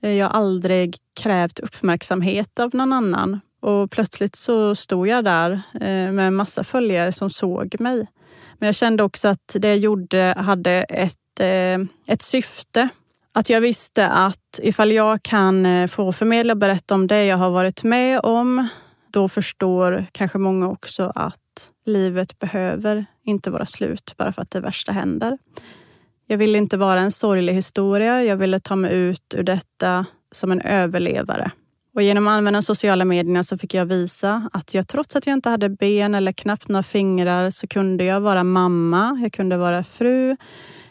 [0.02, 3.40] Eh, jag har aldrig krävt uppmärksamhet av någon annan.
[3.60, 8.06] Och plötsligt så stod jag där eh, med en massa följare som såg mig.
[8.58, 12.88] Men jag kände också att det jag gjorde hade ett, eh, ett syfte.
[13.32, 17.50] Att jag visste att ifall jag kan få förmedla och berätta om det jag har
[17.50, 18.68] varit med om,
[19.12, 24.60] då förstår kanske många också att livet behöver inte vara slut bara för att det
[24.60, 25.38] värsta händer.
[26.30, 28.24] Jag ville inte vara en sorglig historia.
[28.24, 31.50] Jag ville ta mig ut ur detta som en överlevare.
[31.94, 35.34] Och genom att använda sociala medierna så fick jag visa att jag trots att jag
[35.34, 39.82] inte hade ben eller knappt några fingrar så kunde jag vara mamma, jag kunde vara
[39.82, 40.36] fru,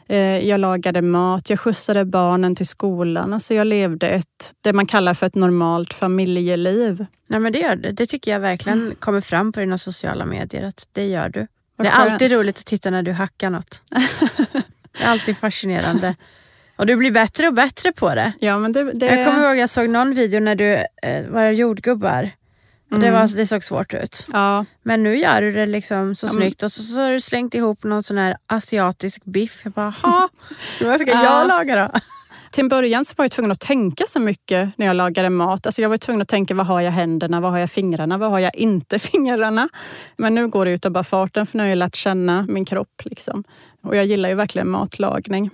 [0.07, 3.33] eh, jag lagade mat, jag skjutsade barnen till skolan.
[3.33, 7.05] Alltså jag levde ett, det man kallar för ett normalt familjeliv.
[7.27, 7.91] Nej, men det gör det.
[7.91, 8.95] Det tycker jag verkligen mm.
[8.95, 10.63] kommer fram på dina sociala medier.
[10.63, 11.47] Att det gör du.
[11.75, 12.11] Vad det är skönt.
[12.11, 13.81] alltid roligt att titta när du hackar något.
[14.97, 16.15] det är alltid fascinerande.
[16.75, 18.33] Och du blir bättre och bättre på det.
[18.39, 19.05] Ja, men det, det...
[19.05, 20.73] Jag kommer ihåg jag såg någon video när du
[21.03, 22.31] eh, var jordgubbar.
[22.91, 23.01] Mm.
[23.01, 24.27] Det, var, det såg svårt ut.
[24.33, 24.65] Ja.
[24.83, 27.55] Men nu gör du det liksom så ja, snyggt och så, så har du slängt
[27.55, 29.61] ihop någon sån här asiatisk biff.
[29.63, 30.29] Jag bara, ha,
[30.81, 31.99] vad ska jag laga då?
[32.51, 35.65] Till en början så var jag tvungen att tänka så mycket när jag lagade mat.
[35.65, 38.31] Alltså jag var tvungen att tänka, vad har jag händerna, vad har jag fingrarna, vad
[38.31, 39.69] har jag inte fingrarna?
[40.17, 42.65] Men nu går det ut av bara farten för nu har jag lärt känna min
[42.65, 43.01] kropp.
[43.05, 43.43] Liksom.
[43.83, 45.49] Och jag gillar ju verkligen matlagning.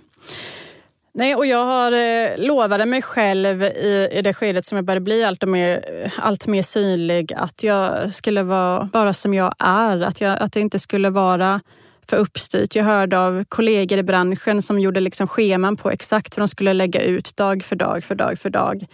[1.18, 5.02] Nej, och jag har eh, lovade mig själv i, i det skedet som jag började
[5.02, 5.86] bli allt mer,
[6.18, 10.02] allt mer synlig att jag skulle vara bara som jag är.
[10.02, 11.62] Att, jag, att det inte skulle vara
[12.10, 12.76] för uppstyrt.
[12.76, 16.74] Jag hörde av kollegor i branschen som gjorde liksom scheman på exakt hur de skulle
[16.74, 18.86] lägga ut dag för dag för dag för dag.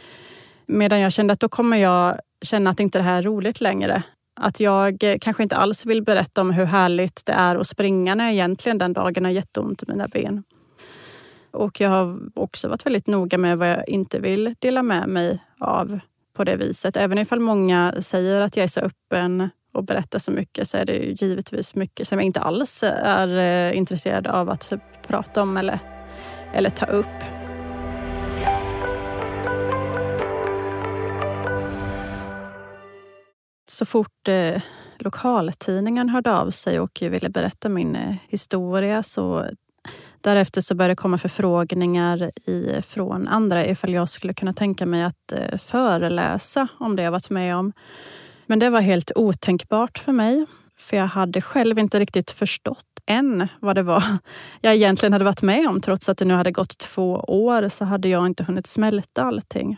[0.67, 4.03] Medan jag kände att då kommer jag känna att inte det här är roligt längre.
[4.39, 8.15] Att jag eh, kanske inte alls vill berätta om hur härligt det är att springa
[8.15, 10.43] när jag egentligen den dagen har jätteont i mina ben.
[11.51, 15.39] Och jag har också varit väldigt noga med vad jag inte vill dela med mig
[15.59, 15.99] av
[16.33, 16.97] på det viset.
[16.97, 20.85] Även ifall många säger att jag är så öppen och berättar så mycket så är
[20.85, 25.41] det ju givetvis mycket som jag inte alls är eh, intresserad av att typ prata
[25.41, 25.79] om eller,
[26.53, 27.05] eller ta upp.
[33.71, 34.61] Så fort eh,
[34.99, 39.45] lokaltidningen hörde av sig och ville berätta min eh, historia så
[40.21, 45.03] Därefter så började det komma förfrågningar i, från andra ifall jag skulle kunna tänka mig
[45.03, 47.73] att eh, föreläsa om det jag varit med om.
[48.51, 50.45] Men det var helt otänkbart för mig.
[50.77, 54.03] För jag hade själv inte riktigt förstått än vad det var
[54.61, 55.81] jag egentligen hade varit med om.
[55.81, 59.77] Trots att det nu hade gått två år så hade jag inte hunnit smälta allting.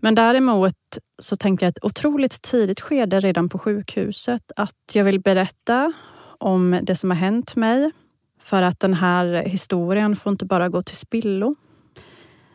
[0.00, 0.74] Men däremot
[1.22, 5.92] så tänkte jag ett otroligt tidigt skede redan på sjukhuset att jag vill berätta
[6.38, 7.90] om det som har hänt mig
[8.42, 11.56] för att den här historien får inte bara gå till spillo.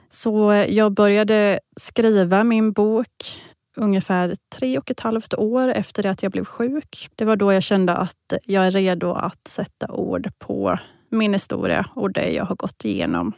[0.09, 3.39] Så jag började skriva min bok
[3.75, 7.09] ungefär tre och ett halvt år efter det att jag blev sjuk.
[7.15, 10.77] Det var då jag kände att jag är redo att sätta ord på
[11.09, 13.33] min historia och det jag har gått igenom.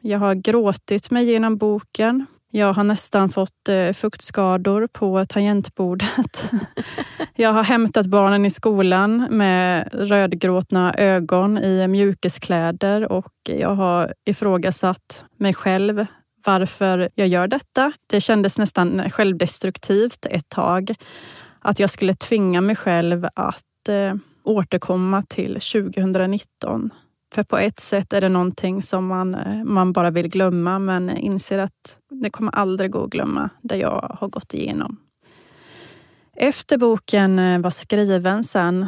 [0.00, 2.26] Jag har gråtit mig igenom boken.
[2.50, 6.50] Jag har nästan fått eh, fuktskador på tangentbordet.
[7.34, 15.24] jag har hämtat barnen i skolan med rödgråtna ögon i mjukiskläder och jag har ifrågasatt
[15.36, 16.06] mig själv
[16.44, 17.92] varför jag gör detta.
[18.06, 20.94] Det kändes nästan självdestruktivt ett tag.
[21.60, 24.14] Att jag skulle tvinga mig själv att eh,
[24.44, 26.90] återkomma till 2019
[27.34, 31.10] för på ett sätt är det någonting som man, eh, man bara vill glömma men
[31.10, 34.96] inser att det kommer aldrig gå att glömma det jag har gått igenom.
[36.36, 38.86] Efter boken eh, var skriven sen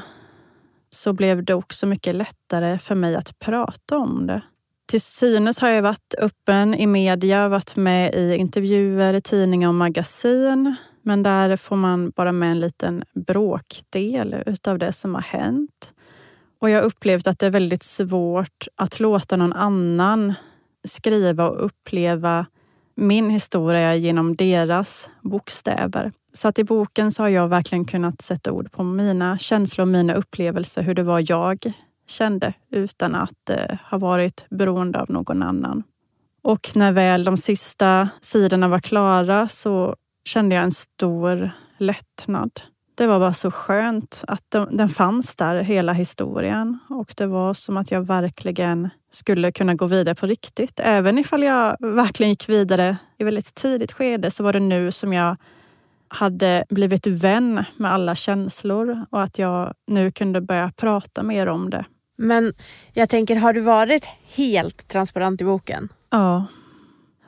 [0.90, 4.42] så blev det också mycket lättare för mig att prata om det.
[4.86, 9.74] Till synes har jag varit öppen i media, varit med i intervjuer, i tidningar och
[9.74, 10.76] magasin.
[11.02, 15.94] Men där får man bara med en liten bråkdel utav det som har hänt.
[16.60, 20.34] Och jag har upplevt att det är väldigt svårt att låta någon annan
[20.84, 22.46] skriva och uppleva
[22.96, 26.12] min historia genom deras bokstäver.
[26.32, 29.88] Så att i boken så har jag verkligen kunnat sätta ord på mina känslor och
[29.88, 31.72] mina upplevelser, hur det var jag
[32.06, 35.82] kände utan att eh, ha varit beroende av någon annan.
[36.42, 42.50] Och när väl de sista sidorna var klara så kände jag en stor lättnad
[42.94, 46.78] det var bara så skönt att den fanns där, hela historien.
[46.88, 50.80] Och det var som att jag verkligen skulle kunna gå vidare på riktigt.
[50.80, 55.12] Även ifall jag verkligen gick vidare i väldigt tidigt skede så var det nu som
[55.12, 55.36] jag
[56.08, 61.70] hade blivit vän med alla känslor och att jag nu kunde börja prata mer om
[61.70, 61.84] det.
[62.16, 62.54] Men
[62.92, 65.88] jag tänker, har du varit helt transparent i boken?
[66.10, 66.46] Ja.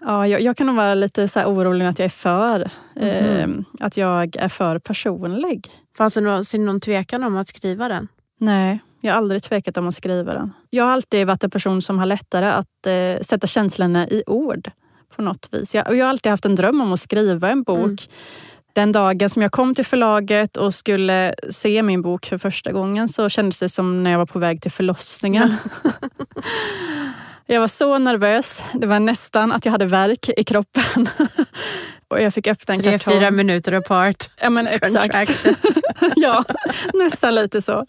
[0.00, 3.64] Ja, jag, jag, kan nog vara lite så orolig att jag är för mm.
[3.80, 5.70] eh, att jag är för personlig.
[5.96, 8.08] Fanns det någon, någon tvekan om att skriva den?
[8.40, 10.52] Nej, Jag har aldrig tvekat om att skriva den.
[10.70, 14.70] Jag har alltid varit en person som har lättare att eh, sätta känslorna i ord
[15.16, 15.74] på något vis.
[15.74, 17.84] Jag, jag har alltid haft en dröm om att skriva en bok.
[17.84, 17.96] Mm.
[18.76, 23.08] Den dagen som jag kom till förlaget och skulle se min bok för första gången
[23.08, 25.54] så kändes det som när jag var på väg till förlossningen.
[27.46, 28.64] jag var så nervös.
[28.74, 31.08] Det var nästan att jag hade värk i kroppen.
[32.08, 33.14] och jag fick öppna en Tre, kartong.
[33.14, 34.30] fyra minuter apart.
[34.40, 35.46] Ja men exakt.
[36.16, 36.44] ja,
[36.94, 37.86] nästan lite så.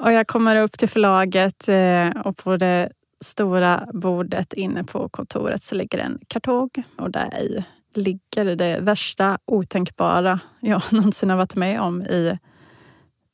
[0.00, 2.88] Och jag kommer upp till förlaget eh, och på det
[3.24, 7.64] stora bordet inne på kontoret så ligger en kartong och där i
[7.94, 12.38] ligger det värsta otänkbara jag någonsin har varit med om i,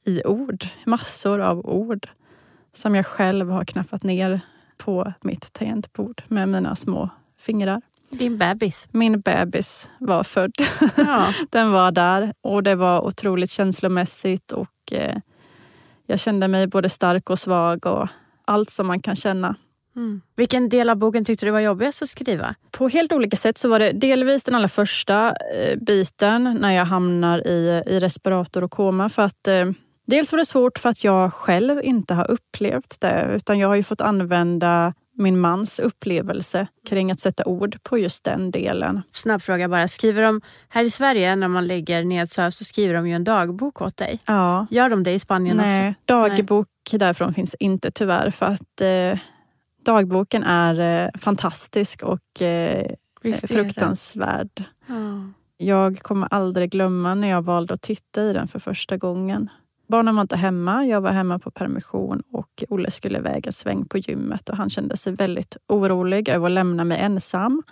[0.04, 0.64] i ord.
[0.84, 2.08] Massor av ord
[2.72, 4.40] som jag själv har knappat ner
[4.76, 7.82] på mitt tangentbord med mina små fingrar.
[8.10, 8.88] Din bebis?
[8.90, 10.54] Min bebis var född.
[10.96, 11.26] Ja.
[11.50, 15.16] Den var där och det var otroligt känslomässigt och eh,
[16.06, 18.08] jag kände mig både stark och svag och
[18.44, 19.56] allt som man kan känna.
[19.96, 20.20] Mm.
[20.36, 22.54] Vilken del av boken tyckte du var jobbigast att skriva?
[22.78, 26.84] På helt olika sätt så var det delvis den allra första eh, biten när jag
[26.84, 29.08] hamnar i, i respirator och koma.
[29.08, 29.70] För att, eh,
[30.06, 33.74] dels var det svårt för att jag själv inte har upplevt det utan jag har
[33.74, 39.02] ju fått använda min mans upplevelse kring att sätta ord på just den delen.
[39.12, 39.88] Snabb fråga bara.
[39.88, 43.82] Skriver de, här i Sverige när man ligger nedsövd så skriver de ju en dagbok
[43.82, 44.18] åt dig.
[44.26, 44.66] Ja.
[44.70, 46.00] Gör de det i Spanien Nej, också?
[46.04, 46.98] dagbok Nej.
[46.98, 49.20] därifrån finns inte tyvärr för att eh,
[49.84, 52.86] dagboken är eh, fantastisk och eh,
[53.48, 54.64] fruktansvärd.
[54.86, 54.94] Ja.
[55.56, 59.50] Jag kommer aldrig glömma när jag valde att titta i den för första gången.
[59.88, 60.84] Barnen var inte hemma.
[60.84, 64.70] Jag var hemma på permission och Olle skulle iväg en sväng på gymmet och han
[64.70, 67.62] kände sig väldigt orolig över att lämna mig ensam.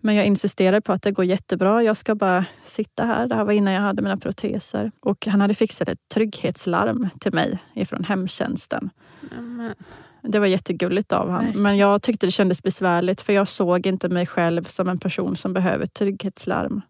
[0.00, 1.82] Men jag insisterade på att det går jättebra.
[1.82, 3.26] Jag ska bara sitta här.
[3.26, 4.92] Det här var innan jag hade mina proteser.
[5.00, 8.90] Och han hade fixat ett trygghetslarm till mig ifrån hemtjänsten.
[9.38, 9.74] Mm.
[10.22, 11.62] Det var jättegulligt av honom.
[11.62, 15.36] Men jag tyckte det kändes besvärligt för jag såg inte mig själv som en person
[15.36, 16.82] som behöver trygghetslarm.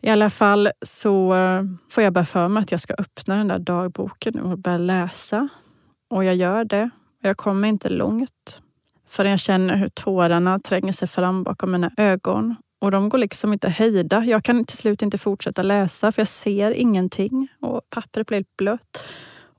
[0.00, 3.48] I alla fall så eh, får jag bara för mig att jag ska öppna den
[3.48, 5.48] där dagboken och börja läsa.
[6.10, 6.90] Och jag gör det.
[7.22, 8.62] Jag kommer inte långt
[9.08, 12.56] förrän jag känner hur tårarna tränger sig fram bakom mina ögon.
[12.80, 14.24] Och de går liksom inte att hejda.
[14.24, 18.56] Jag kan till slut inte fortsätta läsa för jag ser ingenting och pappret blir helt
[18.56, 19.08] blött.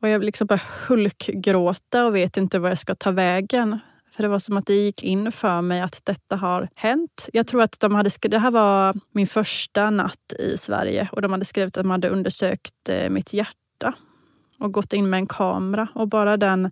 [0.02, 3.80] Och jag liksom bara hulkgråta och vet inte var jag ska ta vägen.
[4.12, 7.30] För det var som att det gick in för mig att detta har hänt.
[7.34, 11.22] Jag tror att de hade skrivit, det här var min första natt i Sverige och
[11.22, 13.94] de hade skrivit att de hade undersökt eh, mitt hjärta
[14.60, 15.88] och gått in med en kamera.
[15.96, 16.72] Och bara den,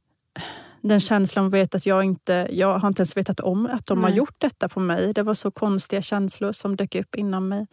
[0.81, 4.11] den känslan veta att jag inte, jag har inte ens vetat om att de Nej.
[4.11, 5.13] har gjort detta på mig.
[5.13, 7.67] Det var så konstiga känslor som dök upp inom mig.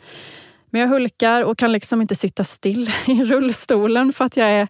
[0.70, 4.68] Men jag hulkar och kan liksom inte sitta still i rullstolen för att jag är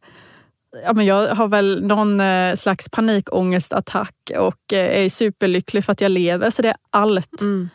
[0.84, 6.00] ja, men jag har väl någon eh, slags panikångestattack och eh, är superlycklig för att
[6.00, 6.50] jag lever.
[6.50, 7.40] Så det är allt.
[7.40, 7.68] Mm.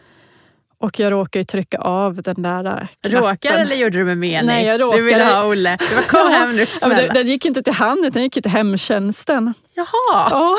[0.79, 3.29] Och jag råkar ju trycka av den där eh, knappen.
[3.29, 4.47] Råkar eller gjorde du med mening?
[4.47, 5.01] Nej, jag råkade.
[5.01, 5.77] Du ville ha Olle.
[5.89, 6.65] Du var, kom hem nu.
[6.81, 9.53] Ja, den gick inte till han utan den gick till hemtjänsten.
[9.73, 10.27] Jaha.
[10.31, 10.57] Ja.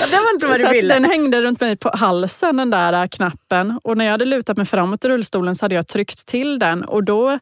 [0.00, 0.94] Ja, det var inte vad du ville.
[0.94, 3.80] Den hängde runt mig på halsen den där knappen.
[3.84, 6.84] Och när jag hade lutat mig framåt i rullstolen så hade jag tryckt till den
[6.84, 7.38] och då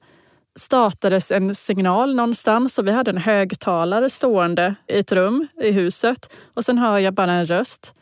[0.59, 6.35] startades en signal någonstans och vi hade en högtalare stående i ett rum i huset.
[6.55, 7.95] Och sen hör jag bara en röst.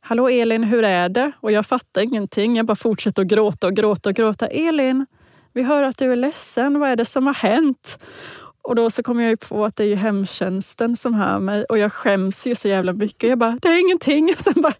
[0.00, 1.32] Hallå Elin, hur är det?
[1.40, 2.56] Och jag fattar ingenting.
[2.56, 4.46] Jag bara fortsätter att gråta och gråta och gråta.
[4.46, 5.06] Elin,
[5.52, 6.80] vi hör att du är ledsen.
[6.80, 7.98] Vad är det som har hänt?
[8.64, 11.78] Och då så kom jag på att det är ju hemtjänsten som hör mig och
[11.78, 13.28] jag skäms ju så jävla mycket.
[13.28, 14.34] Jag bara, det är ingenting.
[14.38, 14.74] Sen bara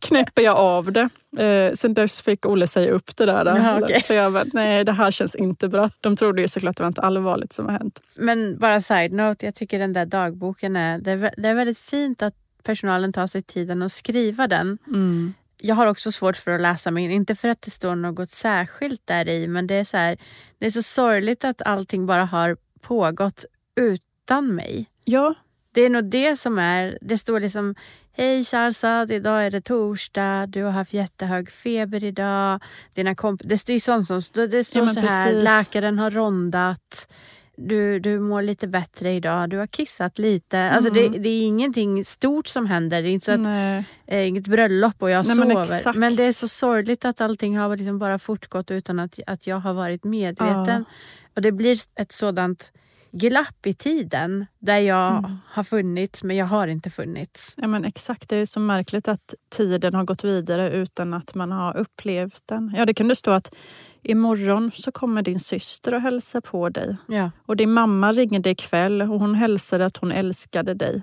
[0.00, 1.08] knäpper jag av det.
[1.38, 3.46] Eh, sen dess fick Olle säga upp det där.
[3.46, 4.00] Jaha, okay.
[4.00, 5.90] För jag bara, nej det här känns inte bra.
[6.00, 8.00] De trodde ju såklart att det var inte allvarligt som har hänt.
[8.14, 12.22] Men bara side-note, jag tycker den där dagboken är, det är, det är väldigt fint
[12.22, 14.78] att personalen tar sig tiden att skriva den.
[14.86, 15.34] Mm.
[15.58, 19.00] Jag har också svårt för att läsa min, inte för att det står något särskilt
[19.04, 20.18] där i men det är så här,
[20.58, 23.44] det är så sorgligt att allting bara har pågått
[23.76, 24.86] utan mig.
[25.04, 25.34] Ja.
[25.72, 27.74] Det är nog det som är, det står liksom
[28.12, 32.62] Hej Sharzad, idag är det torsdag, du har haft jättehög feber idag.
[32.94, 35.44] Dina komp det står sånt som det står ja, så här, precis.
[35.44, 37.08] läkaren har rondat.
[37.56, 40.58] Du, du mår lite bättre idag, du har kissat lite.
[40.58, 40.74] Mm.
[40.74, 43.02] Alltså det, det, är ingenting stort som händer.
[43.02, 45.92] Det är inte så att, eh, inget bröllop och jag Nej, sover.
[45.92, 49.46] Men, men, det är så sorgligt att allting har liksom bara fortgått utan att, att
[49.46, 50.84] jag har varit medveten.
[50.88, 50.94] Ja.
[51.36, 52.72] Och det blir ett sådant
[53.18, 55.38] glapp i tiden där jag mm.
[55.46, 57.54] har funnits men jag har inte funnits.
[57.56, 61.52] Ja men Exakt, det är så märkligt att tiden har gått vidare utan att man
[61.52, 62.74] har upplevt den.
[62.76, 63.54] Ja, det kunde stå att
[64.02, 66.96] imorgon så kommer din syster och hälsa på dig.
[67.06, 67.30] Ja.
[67.46, 71.02] Och din mamma ringde ikväll och hon hälsade att hon älskade dig.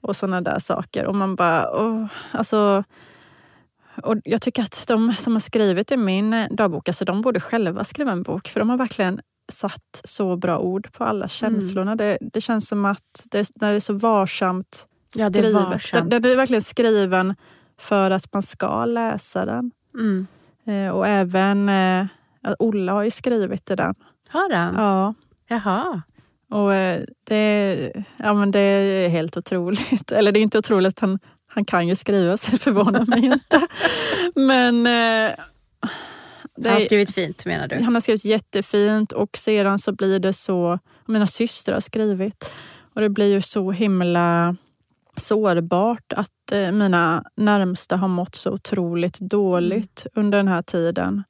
[0.00, 1.06] Och sådana där saker.
[1.06, 2.84] Och man bara, åh, alltså
[4.02, 7.84] och jag tycker att de som har skrivit i min dagbok, alltså de borde själva
[7.84, 9.20] skriva en bok för de har verkligen
[9.50, 11.92] satt så bra ord på alla känslorna.
[11.92, 11.98] Mm.
[11.98, 15.34] Det, det, känns som att det, när det är så varsamt skrivet.
[15.34, 16.10] Ja, det är varsamt.
[16.10, 17.34] Den, är verkligen skriven
[17.78, 19.70] för att man ska läsa den.
[19.94, 20.26] Mm.
[20.64, 22.06] Eh, och även eh,
[22.58, 23.94] Olla har ju skrivit det där.
[24.28, 24.74] Har han?
[24.74, 25.14] Ja.
[25.48, 26.02] Jaha.
[26.50, 30.12] Och eh, det, ja, men det är helt otroligt.
[30.12, 33.60] Eller det är inte otroligt, han, han kan ju skriva så det förvånar mig inte.
[34.34, 35.34] Men eh,
[36.68, 37.76] han har skrivit fint menar du?
[37.76, 42.52] Han har skrivit jättefint och sedan så blir det så, mina systrar har skrivit
[42.94, 44.56] och det blir ju så himla
[45.16, 50.26] sårbart att eh, mina närmsta har mått så otroligt dåligt mm.
[50.26, 51.22] under den här tiden.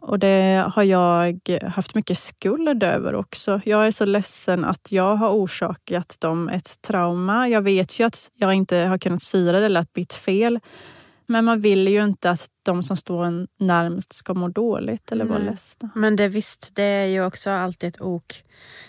[0.00, 3.60] Och det har jag haft mycket skuld över också.
[3.64, 7.48] Jag är så ledsen att jag har orsakat dem ett trauma.
[7.48, 10.60] Jag vet ju att jag inte har kunnat syra det eller att mitt fel.
[11.30, 15.24] Men man vill ju inte att de som står en närmst ska må dåligt eller
[15.24, 15.90] vara ledsna.
[15.94, 18.42] Men det, visst, det är ju också alltid ett ok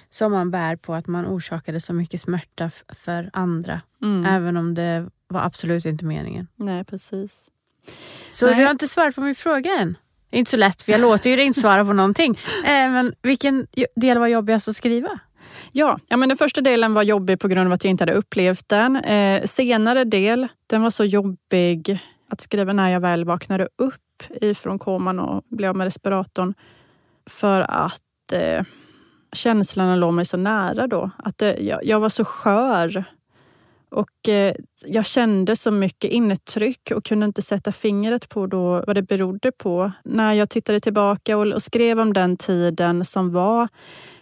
[0.09, 3.81] som man bär på att man orsakade så mycket smärta för andra.
[4.01, 4.25] Mm.
[4.25, 6.47] Även om det var absolut inte meningen.
[6.55, 7.49] Nej, precis.
[8.29, 8.55] Så Nej.
[8.55, 9.97] du har inte svarat på min fråga än?
[10.29, 12.39] Det är inte så lätt för jag låter ju dig inte svara på någonting.
[12.65, 15.19] Eh, men vilken del var jobbigast att skriva?
[15.71, 18.13] Ja, ja men den första delen var jobbig på grund av att jag inte hade
[18.13, 18.95] upplevt den.
[18.95, 21.99] Eh, senare del, den var så jobbig
[22.29, 26.53] att skriva när jag väl vaknade upp ifrån koman och blev av med respiratorn.
[27.25, 28.63] För att eh,
[29.33, 31.09] känslorna låg mig så nära då.
[31.17, 33.03] Att det, jag, jag, var så skör.
[33.91, 34.55] Och eh,
[34.85, 39.51] jag kände så mycket intryck och kunde inte sätta fingret på då vad det berodde
[39.51, 39.91] på.
[40.03, 43.67] När jag tittade tillbaka och, och skrev om den tiden som var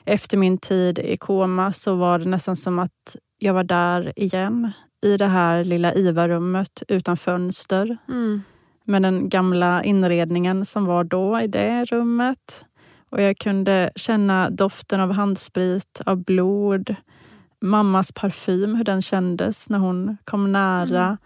[0.05, 4.71] efter min tid i koma så var det nästan som att jag var där igen
[5.01, 7.97] i det här lilla IVA-rummet utan fönster.
[8.07, 8.41] Mm.
[8.83, 12.65] Med den gamla inredningen som var då i det rummet.
[13.09, 16.95] Och jag kunde känna doften av handsprit, av blod,
[17.61, 21.05] mammas parfym, hur den kändes när hon kom nära.
[21.05, 21.17] Mm.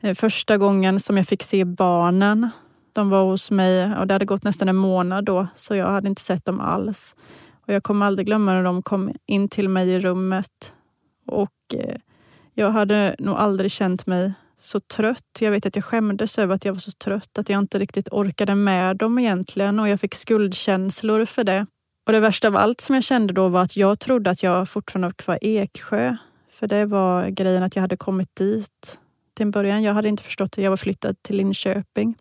[0.00, 2.50] Eh, första gången som jag fick se barnen.
[2.92, 6.08] De var hos mig och det hade gått nästan en månad då så jag hade
[6.08, 7.16] inte sett dem alls.
[7.66, 10.76] Och Jag kommer aldrig glömma när de kom in till mig i rummet
[11.26, 11.96] och eh,
[12.58, 15.38] jag hade nog aldrig känt mig så trött.
[15.40, 18.08] Jag vet att jag skämdes över att jag var så trött, att jag inte riktigt
[18.10, 21.66] orkade med dem egentligen och jag fick skuldkänslor för det.
[22.06, 24.68] Och det värsta av allt som jag kände då var att jag trodde att jag
[24.68, 26.16] fortfarande var kvar i Eksjö.
[26.50, 28.98] För det var grejen att jag hade kommit dit
[29.34, 29.82] till en början.
[29.82, 32.14] Jag hade inte förstått att jag var flyttad till Linköping.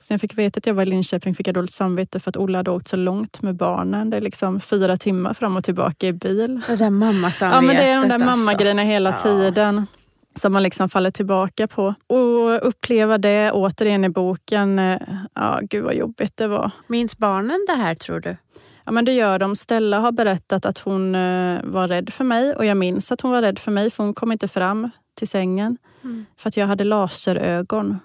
[0.00, 2.36] Sen jag fick veta att jag var i Linköping fick jag dåligt samvete för att
[2.36, 4.10] Olle hade åkt så långt med barnen.
[4.10, 6.60] Det är liksom fyra timmar fram och tillbaka i bil.
[6.66, 7.40] Det där mammasamvetet.
[7.54, 8.26] Ja, men det är de där alltså.
[8.26, 9.16] mammagrejerna hela ja.
[9.16, 9.86] tiden
[10.34, 11.94] som man liksom faller tillbaka på.
[12.06, 14.98] Och uppleva det återigen i boken, eh,
[15.34, 16.70] ja gud vad jobbigt det var.
[16.86, 18.36] Minns barnen det här tror du?
[18.84, 19.56] Ja men det gör de.
[19.56, 23.30] Stella har berättat att hon eh, var rädd för mig och jag minns att hon
[23.30, 25.78] var rädd för mig för hon kom inte fram till sängen.
[26.04, 26.26] Mm.
[26.36, 27.98] För att jag hade laserögon.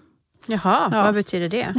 [0.48, 1.02] Jaha, ja.
[1.04, 1.74] vad betyder det?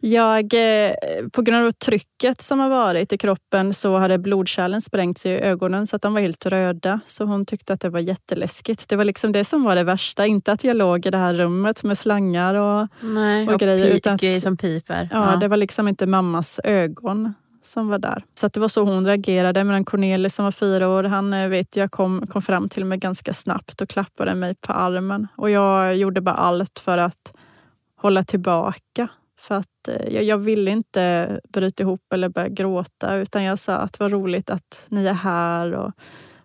[0.08, 0.94] jag, eh,
[1.32, 5.86] på grund av trycket som har varit i kroppen så hade blodkärlen sprängts i ögonen
[5.86, 7.00] så att de var helt röda.
[7.06, 8.88] Så hon tyckte att det var jätteläskigt.
[8.88, 10.26] Det var liksom det som var det värsta.
[10.26, 13.90] Inte att jag låg i det här rummet med slangar och, Nej, och, och grejer.
[13.90, 15.08] Pi utan att, som piper.
[15.12, 17.34] Ja, ja, det var liksom inte mammas ögon
[17.66, 18.24] som var där.
[18.34, 19.64] Så det var så hon reagerade.
[19.64, 22.98] Medan Cornelis som var fyra år, han eh, vet jag kom, kom fram till mig
[22.98, 25.28] ganska snabbt och klappade mig på armen.
[25.36, 27.32] Och jag gjorde bara allt för att
[27.96, 29.08] hålla tillbaka.
[29.38, 33.76] För att eh, jag, jag ville inte bryta ihop eller börja gråta utan jag sa
[33.76, 35.92] att vad roligt att ni är här och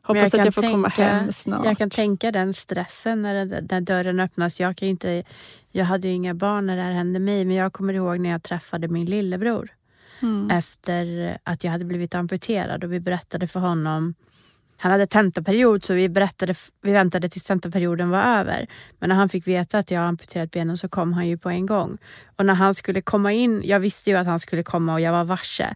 [0.01, 1.65] hoppas jag att jag får tänka, komma hem snart.
[1.65, 4.59] Jag kan tänka den stressen när, när dörren öppnas.
[4.59, 5.23] Jag, kan inte,
[5.71, 8.29] jag hade ju inga barn när det här hände mig men jag kommer ihåg när
[8.29, 9.69] jag träffade min lillebror
[10.21, 10.51] mm.
[10.51, 14.13] efter att jag hade blivit amputerad och vi berättade för honom
[14.81, 18.67] han hade tentaperiod så vi, berättade, vi väntade tills tentaperioden var över.
[18.99, 21.65] Men när han fick veta att jag amputerat benen så kom han ju på en
[21.65, 21.97] gång.
[22.35, 25.11] Och när han skulle komma in, jag visste ju att han skulle komma och jag
[25.11, 25.75] var varse.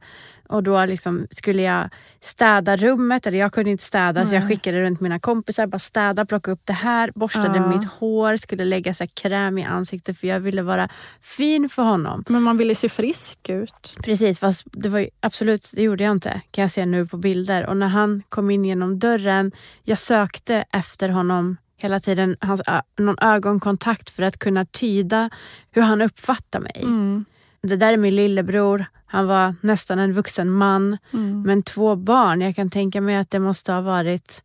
[0.49, 1.89] Och då liksom skulle jag
[2.21, 4.29] städa rummet, eller jag kunde inte städa Nej.
[4.29, 7.67] så jag skickade runt mina kompisar, bara städa, plocka upp det här, borstade ja.
[7.67, 10.89] mitt hår, skulle lägga så kräm i ansiktet för jag ville vara
[11.21, 12.23] fin för honom.
[12.27, 13.95] Men man ville se frisk ut.
[14.03, 17.17] Precis, fast det var ju, absolut, det gjorde jag inte kan jag se nu på
[17.17, 17.65] bilder.
[17.65, 19.51] Och när han kom in genom dörren,
[19.83, 22.61] jag sökte efter honom hela tiden, hans,
[22.99, 25.29] någon ögonkontakt för att kunna tyda
[25.71, 26.81] hur han uppfattar mig.
[26.83, 27.25] Mm.
[27.67, 31.41] Det där är min lillebror, han var nästan en vuxen man, mm.
[31.41, 32.41] men två barn.
[32.41, 34.43] Jag kan tänka mig att det måste ha varit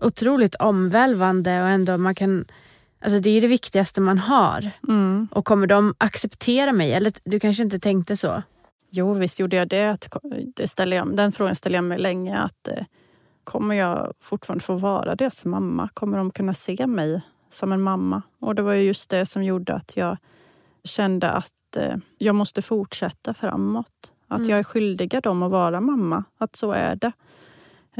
[0.00, 2.44] otroligt omvälvande och ändå man kan
[3.04, 4.70] Alltså det är det viktigaste man har.
[4.88, 5.28] Mm.
[5.30, 6.92] Och kommer de acceptera mig?
[6.92, 8.42] Eller du kanske inte tänkte så?
[8.90, 10.08] Jo, visst gjorde jag det.
[10.56, 12.38] det ställer jag, den frågan ställer jag mig länge.
[12.38, 12.84] Att, eh,
[13.44, 15.88] kommer jag fortfarande få vara deras mamma?
[15.94, 18.22] Kommer de kunna se mig som en mamma?
[18.40, 20.16] Och det var just det som gjorde att jag
[20.84, 24.14] kände att eh, jag måste fortsätta framåt.
[24.28, 24.50] Att mm.
[24.50, 26.24] jag är skyldig dem att vara mamma.
[26.38, 27.12] Att så är det.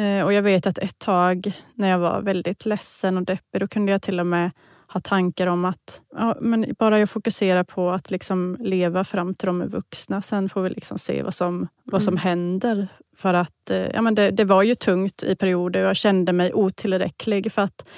[0.02, 3.66] Eh, och jag vet att ett tag när jag var väldigt ledsen och deppig, då
[3.66, 4.50] kunde jag till och med
[4.88, 9.46] ha tankar om att ja, men bara jag fokuserar på att liksom leva fram till
[9.46, 10.22] de är vuxna.
[10.22, 12.22] Sen får vi liksom se vad som, vad som mm.
[12.22, 12.88] händer.
[13.16, 16.32] För att eh, ja, men det, det, var ju tungt i perioder och jag kände
[16.32, 17.52] mig otillräcklig.
[17.52, 17.88] För att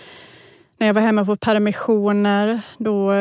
[0.79, 3.13] när jag var hemma på permissioner då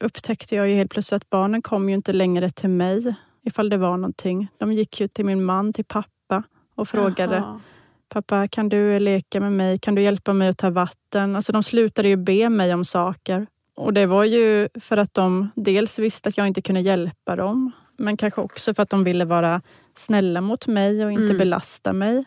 [0.00, 3.76] upptäckte jag ju helt plötsligt att barnen kom ju inte längre till mig ifall det
[3.76, 4.48] var någonting.
[4.58, 6.42] De gick ju till min man, till pappa
[6.74, 7.60] och frågade Jaha.
[8.08, 9.78] Pappa, kan du leka med mig?
[9.78, 11.36] Kan du hjälpa mig att ta vatten?
[11.36, 13.46] Alltså de slutade ju be mig om saker.
[13.76, 17.72] Och det var ju för att de dels visste att jag inte kunde hjälpa dem,
[17.96, 19.62] men kanske också för att de ville vara
[19.94, 21.38] snälla mot mig och inte mm.
[21.38, 22.24] belasta mig.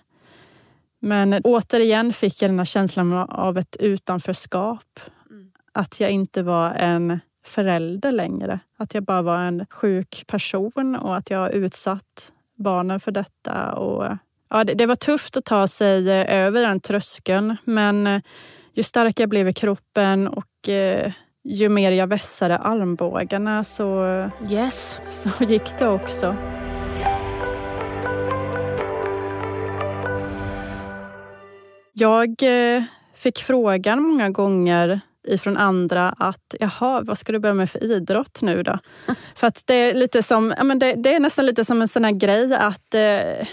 [1.00, 5.00] Men återigen fick jag den här känslan av ett utanförskap.
[5.30, 5.52] Mm.
[5.72, 8.60] Att jag inte var en förälder längre.
[8.78, 13.74] Att jag bara var en sjuk person och att jag utsatt barnen för detta.
[13.74, 14.18] Och,
[14.50, 18.22] ja, det, det var tufft att ta sig eh, över den tröskeln men eh,
[18.74, 21.14] ju starkare jag blev i kroppen och eh,
[21.44, 24.06] ju mer jag vässade armbågarna så,
[24.50, 25.02] yes.
[25.10, 26.36] så gick det också.
[31.94, 32.36] Jag
[33.14, 38.42] fick frågan många gånger ifrån andra att jaha, vad ska du börja med för idrott
[38.42, 38.80] nu då?
[39.36, 41.88] för att det är lite som, ja, men det, det, är nästan lite som en
[41.88, 43.48] sån här grej att eh,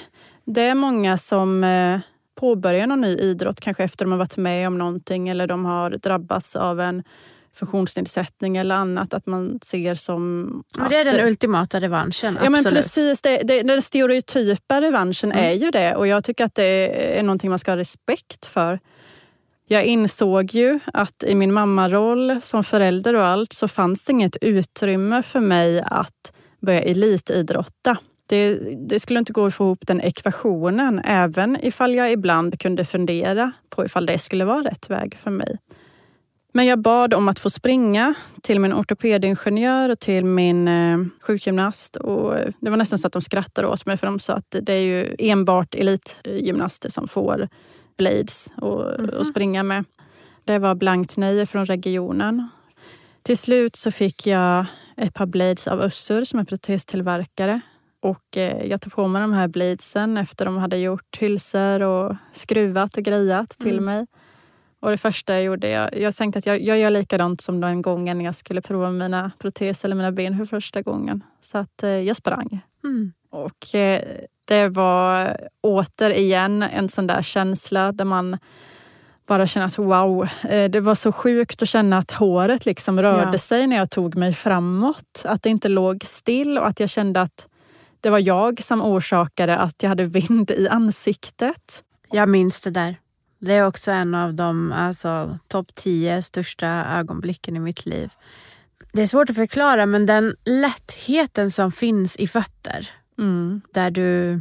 [0.45, 2.01] det är många som eh,
[2.41, 5.91] påbörjar någon ny idrott, kanske efter de har varit med om någonting eller de har
[5.91, 7.03] drabbats av en
[7.55, 9.14] funktionsnedsättning eller annat.
[9.14, 10.45] Att man ser som...
[10.77, 12.39] Men det är den ultimata revanschen.
[12.43, 15.45] Ja men precis, det, det, den stereotypa revanschen mm.
[15.45, 18.79] är ju det och jag tycker att det är någonting man ska ha respekt för.
[19.73, 24.37] Jag insåg ju att i min mammaroll som förälder och allt så fanns det inget
[24.41, 27.97] utrymme för mig att börja elitidrotta.
[28.27, 28.59] Det,
[28.89, 33.53] det, skulle inte gå att få ihop den ekvationen även ifall jag ibland kunde fundera
[33.68, 35.59] på ifall det skulle vara rätt väg för mig.
[36.53, 41.97] Men jag bad om att få springa till min ortopedingenjör och till min eh, sjukgymnast.
[41.97, 44.73] Och det var nästan så att de skrattade åt mig för de sa att det
[44.73, 47.49] är ju enbart elitgymnaster som får
[48.01, 49.14] blades och, mm -hmm.
[49.14, 49.84] och springa med.
[50.44, 52.48] Det var blankt nej från regionen.
[53.22, 57.61] Till slut så fick jag ett par blades av Össur som är protestillverkare.
[58.03, 62.16] Och eh, jag tog på mig de här bladesen efter de hade gjort hylsor och
[62.32, 63.84] skruvat och grejat till mm.
[63.84, 64.07] mig.
[64.80, 67.82] Och det första jag gjorde, jag, jag tänkte att jag, jag gör likadant som den
[67.82, 71.24] gången jag skulle prova mina proteser eller mina ben för första gången.
[71.40, 72.61] Så att eh, jag sprang.
[72.84, 73.12] Mm.
[73.30, 74.03] Och eh,
[74.51, 78.38] det var återigen en sån där känsla där man
[79.26, 83.30] bara känner att wow, eh, det var så sjukt att känna att håret liksom rörde
[83.32, 83.38] ja.
[83.38, 85.22] sig när jag tog mig framåt.
[85.24, 87.48] Att det inte låg still och att jag kände att
[88.01, 91.84] det var jag som orsakade att jag hade vind i ansiktet.
[92.11, 92.96] Jag minns det där.
[93.40, 98.11] Det är också en av de alltså, topp tio största ögonblicken i mitt liv.
[98.92, 102.90] Det är svårt att förklara men den lättheten som finns i fötter
[103.21, 103.61] Mm.
[103.73, 104.41] Där du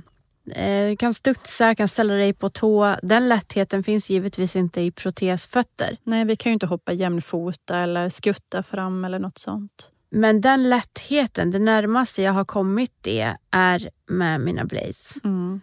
[0.51, 2.95] eh, kan studsa, kan ställa dig på tå.
[3.03, 5.97] Den lättheten finns givetvis inte i protesfötter.
[6.03, 9.91] Nej, vi kan ju inte hoppa jämfota eller skutta fram eller något sånt.
[10.11, 15.23] Men den lättheten, det närmaste jag har kommit det är med mina blades.
[15.23, 15.61] Mm.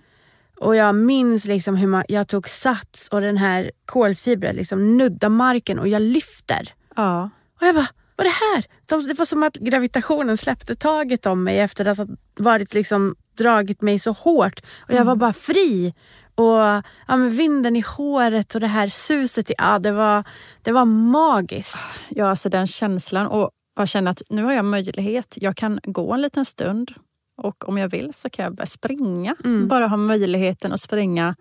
[0.60, 5.28] Och jag minns liksom hur man, jag tog sats och den här kolfibren liksom nuddar
[5.28, 6.72] marken och jag lyfter.
[6.96, 7.30] Ja.
[7.60, 9.06] Och jag bara, vad är det här?
[9.08, 12.06] det var som att gravitationen släppte taget om mig efter att ha
[12.36, 14.60] varit liksom, dragit mig så hårt.
[14.78, 15.18] Och jag var mm.
[15.18, 15.94] bara fri.
[16.34, 19.50] Och ja, men vinden i håret och det här suset.
[19.50, 20.24] I, ja, det, var,
[20.62, 22.00] det var magiskt.
[22.08, 23.26] Ja, alltså den känslan.
[23.26, 25.34] Och jag känner att nu har jag möjlighet.
[25.40, 26.94] Jag kan gå en liten stund
[27.42, 29.36] och om jag vill så kan jag börja springa.
[29.44, 29.68] Mm.
[29.68, 31.36] Bara ha möjligheten att springa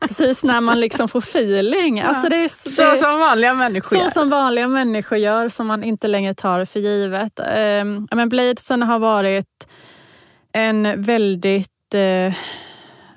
[0.00, 1.98] precis när man liksom får feeling.
[1.98, 2.04] Ja.
[2.04, 4.08] Alltså det är, så det, som vanliga människor Så gör.
[4.08, 7.40] som vanliga människor gör, som man inte längre tar för givet.
[7.40, 9.68] Um, men Bladesen har varit
[10.52, 12.34] en väldigt uh,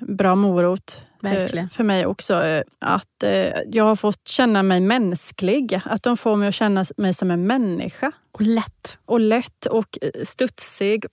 [0.00, 1.70] bra morot Verkligen.
[1.70, 2.44] för mig också.
[2.44, 3.24] Eh, att
[3.66, 5.80] jag har fått känna mig mänsklig.
[5.84, 8.12] Att de får mig att känna mig som en människa.
[8.34, 8.98] Och lätt.
[9.06, 11.04] Och lätt och studsig.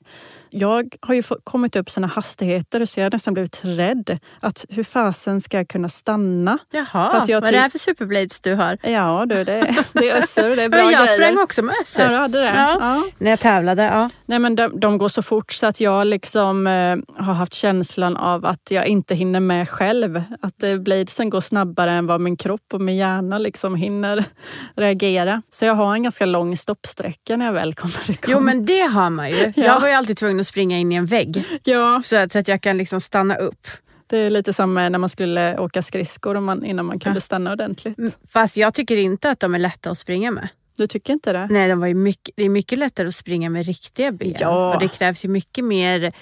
[0.50, 4.20] Jag har ju kommit upp såna hastigheter så jag har nästan blivit rädd.
[4.40, 6.58] Att hur fasen ska jag kunna stanna?
[6.72, 8.78] Jaha, för att jag vad är det här för superblades du har?
[8.84, 10.56] Ja du, det, det är össur.
[10.56, 11.08] Det är bra jag grejer.
[11.08, 12.04] sprang också med össur.
[12.04, 12.54] Ja, du hade det?
[12.56, 12.78] Ja.
[12.80, 13.04] Ja.
[13.18, 14.10] När jag tävlade, ja.
[14.26, 18.18] Nej, men de, de går så fort så att jag liksom eh, har haft känslan
[18.18, 20.24] av att jag inte hinner med själv.
[20.42, 24.26] Att eh, bladesen går snabbare än vad min kropp och min hjärna liksom hinner
[24.76, 25.42] reagera.
[25.50, 28.32] Så jag har en ganska lång stoppsträcka när jag väl kommer igång.
[28.32, 29.36] Jo men det har man ju.
[29.56, 29.64] Ja.
[29.64, 31.44] Jag var ju alltid tvungen att springa in i en vägg.
[31.64, 32.02] Ja.
[32.06, 33.68] Så, att, så att jag kan liksom stanna upp.
[34.08, 37.98] Det är lite som när man skulle åka skridskor man, innan man kunde stanna ordentligt.
[37.98, 40.48] Mm, fast jag tycker inte att de är lätta att springa med.
[40.78, 41.48] Du tycker inte det?
[41.50, 44.34] Nej, de var mycket, det är mycket lättare att springa med riktiga ben.
[44.40, 44.74] Ja.
[44.74, 46.14] Och det krävs ju mycket mer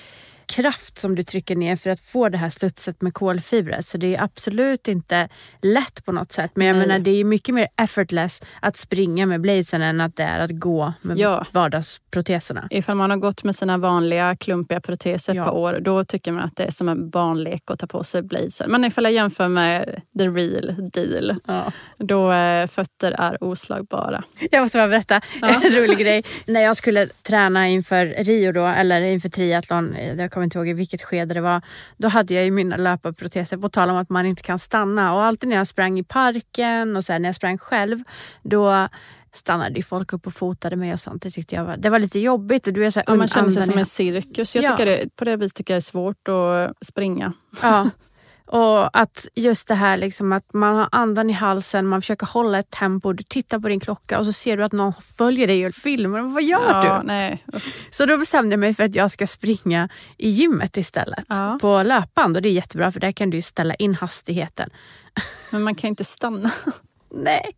[0.47, 3.87] kraft som du trycker ner för att få det här studset med kolfibret.
[3.87, 5.29] Så det är absolut inte
[5.61, 6.51] lätt på något sätt.
[6.55, 6.87] Men jag Nej.
[6.87, 10.51] menar det är mycket mer effortless att springa med blazen än att det är att
[10.51, 11.45] gå med ja.
[11.51, 12.67] vardagsproteserna.
[12.69, 15.45] Ifall man har gått med sina vanliga klumpiga proteser ja.
[15.45, 18.21] på år, då tycker man att det är som en barnlek att ta på sig
[18.21, 18.71] blazen.
[18.71, 21.71] Men ifall jag jämför med the real deal, ja.
[21.97, 24.23] då äh, fötter är oslagbara.
[24.51, 26.23] Jag måste bara berätta en rolig grej.
[26.45, 30.73] När jag skulle träna inför Rio då, eller inför triathlon, jag kommer inte ihåg i
[30.73, 31.61] vilket skede det var.
[31.97, 35.13] Då hade jag ju mina löparproteser på tal om att man inte kan stanna.
[35.13, 38.03] Och alltid när jag sprang i parken och så här, när jag sprang själv,
[38.43, 38.87] då
[39.33, 41.21] stannade folk upp och fotade mig och sånt.
[41.21, 42.67] Det tyckte jag var, det var lite jobbigt.
[42.67, 44.55] Och du är så här, ja, man känner sig som en cirkus.
[44.55, 44.71] Jag ja.
[44.71, 47.33] tycker det, på det viset tycker jag det är svårt att springa.
[47.61, 47.89] Ja.
[48.47, 52.59] Och att just det här liksom att man har andan i halsen, man försöker hålla
[52.59, 55.67] ett tempo, du tittar på din klocka och så ser du att någon följer dig
[55.67, 56.21] och filmar.
[56.21, 57.07] Vad gör ja, du?
[57.07, 57.43] Nej.
[57.91, 61.25] Så då bestämde jag mig för att jag ska springa i gymmet istället.
[61.27, 61.57] Ja.
[61.61, 64.69] På löpband och det är jättebra för där kan du ställa in hastigheten.
[65.51, 66.51] Men man kan inte stanna.
[67.13, 67.51] Nej.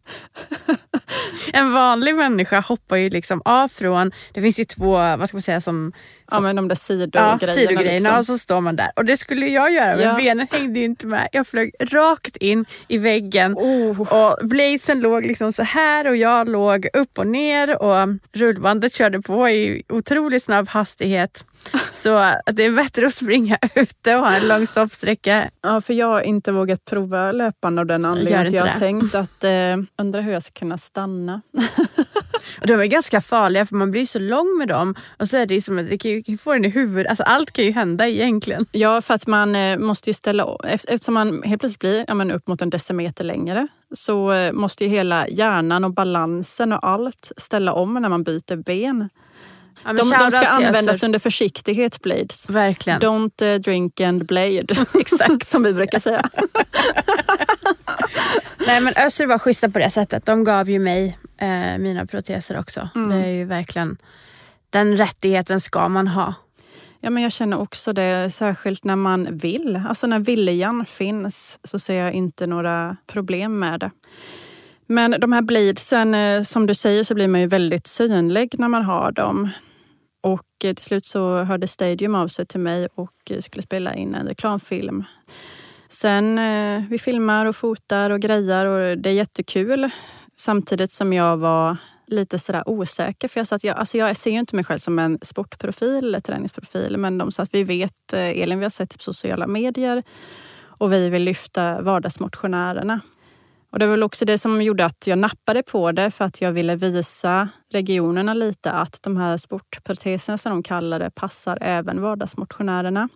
[1.54, 5.42] En vanlig människa hoppar ju liksom av från, det finns ju två, vad ska man
[5.42, 5.94] säga som...
[6.32, 7.38] Ja men de där sidogrejerna.
[7.42, 8.18] Ja, sidogrejerna liksom.
[8.18, 8.92] och så står man där.
[8.96, 10.16] Och det skulle jag göra men ja.
[10.16, 11.28] benen hängde inte med.
[11.32, 14.02] Jag flög rakt in i väggen oh.
[14.02, 19.22] och blazen låg liksom så här och jag låg upp och ner och rullbandet körde
[19.22, 21.46] på i otroligt snabb hastighet.
[21.92, 25.50] Så det är bättre att springa ute och ha en lång stoppsträcka.
[25.62, 29.44] Ja, för jag har inte vågat prova löpande av den anledningen jag har tänkt att
[29.44, 31.42] eh, undra hur jag ska kunna stanna.
[32.62, 35.46] och de är ganska farliga för man blir så lång med dem och så är
[35.46, 37.10] det som att det kan ju få den i huvudet.
[37.10, 38.66] Alltså allt kan ju hända egentligen.
[38.72, 42.32] Ja, för att man eh, måste ju ställa Eftersom man helt plötsligt blir ja, men
[42.32, 47.32] upp mot en decimeter längre så eh, måste ju hela hjärnan och balansen och allt
[47.38, 49.10] ställa om när man byter ben.
[49.84, 51.06] Ja, de, de, ska användas alltså...
[51.06, 52.50] under försiktighet, blades.
[52.50, 53.02] Verkligen.
[53.02, 54.66] Don't uh, drink and blade.
[55.00, 55.46] Exakt.
[55.46, 56.30] Som vi brukar säga.
[58.68, 60.26] Nej men Össur var schyssta på det sättet.
[60.26, 62.90] De gav ju mig eh, mina proteser också.
[62.96, 63.10] Mm.
[63.10, 63.98] Det är ju verkligen,
[64.70, 66.34] den rättigheten ska man ha.
[67.02, 69.82] Ja, men jag känner också det, särskilt när man vill.
[69.88, 73.92] Alltså när viljan finns så ser jag inte några problem med det.
[74.88, 78.68] Men de här bladesen, eh, som du säger, så blir man ju väldigt synlig när
[78.68, 79.50] man har dem.
[80.22, 83.96] Och eh, till slut så hörde Stadium av sig till mig och eh, skulle spela
[83.96, 85.04] in en reklamfilm.
[85.90, 89.90] Sen eh, vi filmar och fotar och grejar och det är jättekul.
[90.36, 93.28] Samtidigt som jag var lite sådär osäker.
[93.28, 96.06] För jag, sa att jag, alltså jag ser ju inte mig själv som en sportprofil
[96.06, 96.98] eller träningsprofil.
[96.98, 100.04] Men de sa att vi vet, Elin, vi har sett på sociala medier
[100.62, 103.02] och vi vill lyfta vardagsmotionärerna.
[103.72, 106.42] Och det var väl också det som gjorde att jag nappade på det för att
[106.42, 112.02] jag ville visa regionerna lite att de här sportproteserna som de kallar det passar även
[112.02, 113.10] vardagsmotionärerna.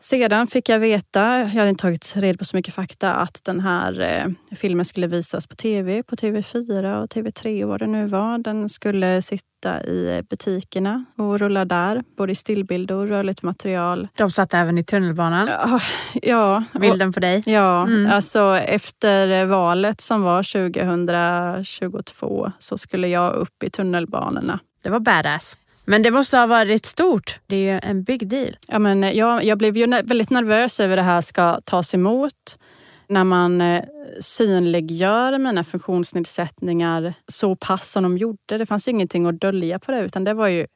[0.00, 3.60] Sedan fick jag veta, jag hade inte tagit reda på så mycket fakta, att den
[3.60, 4.26] här eh,
[4.56, 8.38] filmen skulle visas på tv, på TV4 och TV3 och vad det nu var.
[8.38, 14.08] Den skulle sitta i butikerna och rulla där, både i stillbild och rörligt material.
[14.16, 15.48] De satt även i tunnelbanan?
[15.48, 15.80] Ja.
[16.22, 17.42] ja Bilden på dig?
[17.46, 18.10] Ja, mm.
[18.10, 24.60] alltså efter valet som var 2022 så skulle jag upp i tunnelbanorna.
[24.82, 25.56] Det var badass.
[25.86, 27.40] Men det måste ha varit stort.
[27.46, 28.56] Det är ju en big deal.
[28.68, 31.94] Ja, men eh, jag, jag blev ju väldigt nervös över hur det här ska tas
[31.94, 32.58] emot.
[33.08, 33.84] När man eh,
[34.20, 38.58] synliggör mina funktionsnedsättningar så pass som de gjorde.
[38.58, 40.66] Det fanns ju ingenting att dölja på det utan det var ju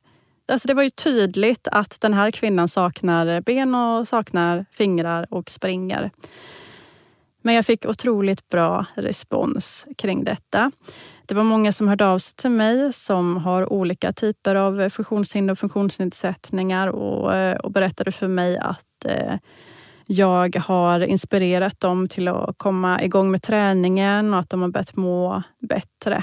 [0.52, 5.50] Alltså det var ju tydligt att den här kvinnan saknar ben och saknar fingrar och
[5.50, 6.10] springer.
[7.42, 10.72] Men jag fick otroligt bra respons kring detta.
[11.26, 15.52] Det var många som hörde av sig till mig som har olika typer av funktionshinder
[15.52, 19.34] och funktionsnedsättningar och, eh, och berättade för mig att eh,
[20.06, 24.96] jag har inspirerat dem till att komma igång med träningen och att de har börjat
[24.96, 26.22] må bättre.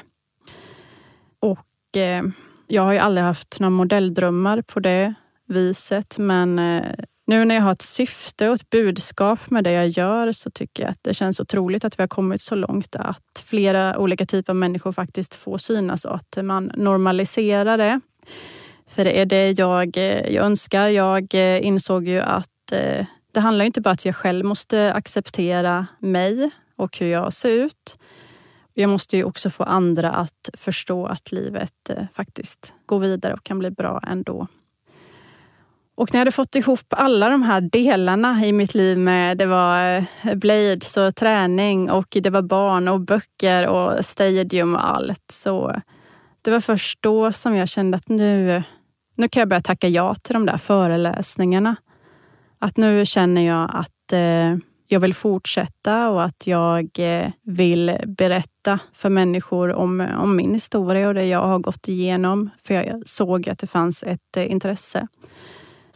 [1.40, 2.24] Och eh,
[2.68, 5.14] jag har ju aldrig haft några modelldrömmar på det
[5.48, 6.84] viset men eh,
[7.28, 10.84] nu när jag har ett syfte och ett budskap med det jag gör så tycker
[10.84, 14.54] jag att det känns otroligt att vi har kommit så långt att flera olika typer
[14.54, 18.00] av människor faktiskt får synas och att man normaliserar det.
[18.88, 20.88] För det är det jag, eh, jag önskar.
[20.88, 24.94] Jag eh, insåg ju att eh, det handlar inte bara om att jag själv måste
[24.94, 28.00] acceptera mig och hur jag ser ut.
[28.74, 33.44] Jag måste ju också få andra att förstå att livet eh, faktiskt går vidare och
[33.44, 34.48] kan bli bra ändå.
[35.98, 39.46] Och när jag hade fått ihop alla de här delarna i mitt liv med det
[39.46, 45.24] var eh, blades och träning och det var barn och böcker och stadium och allt.
[45.32, 45.82] Så
[46.42, 48.64] det var först då som jag kände att nu,
[49.16, 51.76] nu kan jag börja tacka ja till de där föreläsningarna.
[52.60, 58.80] Att nu känner jag att eh, jag vill fortsätta och att jag eh, vill berätta
[58.94, 62.50] för människor om, om min historia och det jag har gått igenom.
[62.64, 65.08] För jag såg att det fanns ett eh, intresse.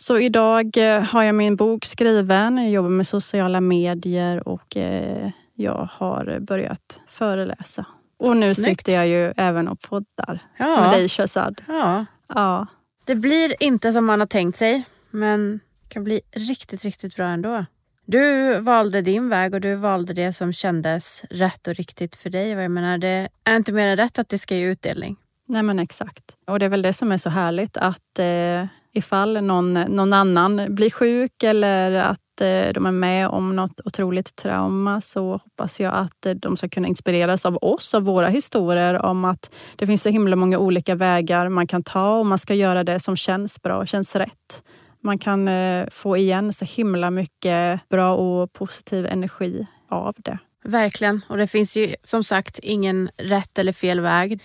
[0.01, 5.29] Så idag eh, har jag min bok skriven, jag jobbar med sociala medier och eh,
[5.55, 7.85] jag har börjat föreläsa.
[8.19, 8.79] Och nu Snyggt.
[8.79, 10.81] sitter jag ju även och poddar ja.
[10.81, 11.61] med dig Shazad.
[11.67, 12.05] Ja.
[12.27, 12.67] ja.
[13.05, 17.65] Det blir inte som man har tänkt sig, men kan bli riktigt, riktigt bra ändå.
[18.05, 22.49] Du valde din väg och du valde det som kändes rätt och riktigt för dig.
[22.49, 25.17] Jag menar, det är inte mer än rätt att det ska ge utdelning.
[25.47, 26.23] Nej men exakt.
[26.47, 30.75] Och det är väl det som är så härligt att eh, ifall någon, någon annan
[30.75, 35.93] blir sjuk eller att eh, de är med om något otroligt trauma så hoppas jag
[35.93, 40.03] att eh, de ska kunna inspireras av oss, av våra historier om att det finns
[40.03, 43.61] så himla många olika vägar man kan ta och man ska göra det som känns
[43.61, 44.63] bra och känns rätt.
[45.03, 50.37] Man kan eh, få igen så himla mycket bra och positiv energi av det.
[50.63, 51.21] Verkligen.
[51.29, 54.41] Och det finns ju som sagt ingen rätt eller fel väg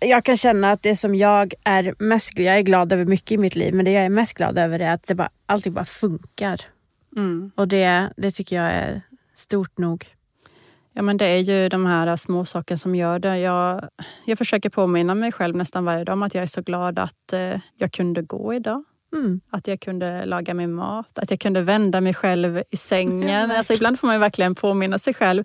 [0.00, 3.38] jag kan känna att det som jag är mest jag är glad över mycket i
[3.38, 5.84] mitt liv, men det jag är mest glad över är att det bara, allting bara
[5.84, 6.60] funkar.
[7.16, 7.50] Mm.
[7.54, 9.02] Och det, det tycker jag är
[9.34, 10.06] stort nog.
[10.92, 13.38] Ja men det är ju de här små sakerna som gör det.
[13.38, 13.88] Jag,
[14.24, 17.32] jag försöker påminna mig själv nästan varje dag om att jag är så glad att
[17.32, 18.84] eh, jag kunde gå idag.
[19.16, 19.40] Mm.
[19.50, 23.50] Att jag kunde laga min mat, att jag kunde vända mig själv i sängen.
[23.56, 25.44] alltså, ibland får man verkligen påminna sig själv.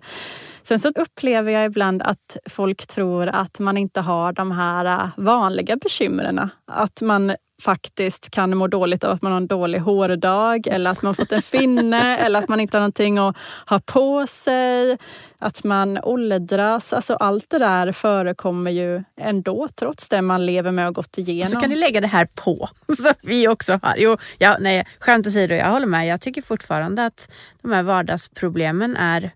[0.62, 5.08] Sen så upplever jag ibland att folk tror att man inte har de här äh,
[5.16, 6.50] vanliga bekymren.
[6.66, 11.02] Att man faktiskt kan må dåligt av att man har en dålig hårdag eller att
[11.02, 13.36] man fått en finne eller att man inte har någonting att
[13.66, 14.98] ha på sig.
[15.38, 16.92] Att man åldras.
[16.92, 21.52] Alltså allt det där förekommer ju ändå trots det man lever med och gått igenom.
[21.52, 23.94] så kan ni lägga det här på så vi också har.
[23.96, 26.06] Jo, ja, nej, skämt åsido, jag håller med.
[26.06, 27.32] Jag tycker fortfarande att
[27.62, 29.30] de här vardagsproblemen är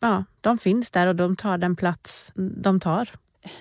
[0.00, 3.08] ja, de finns där och de tar den plats de tar.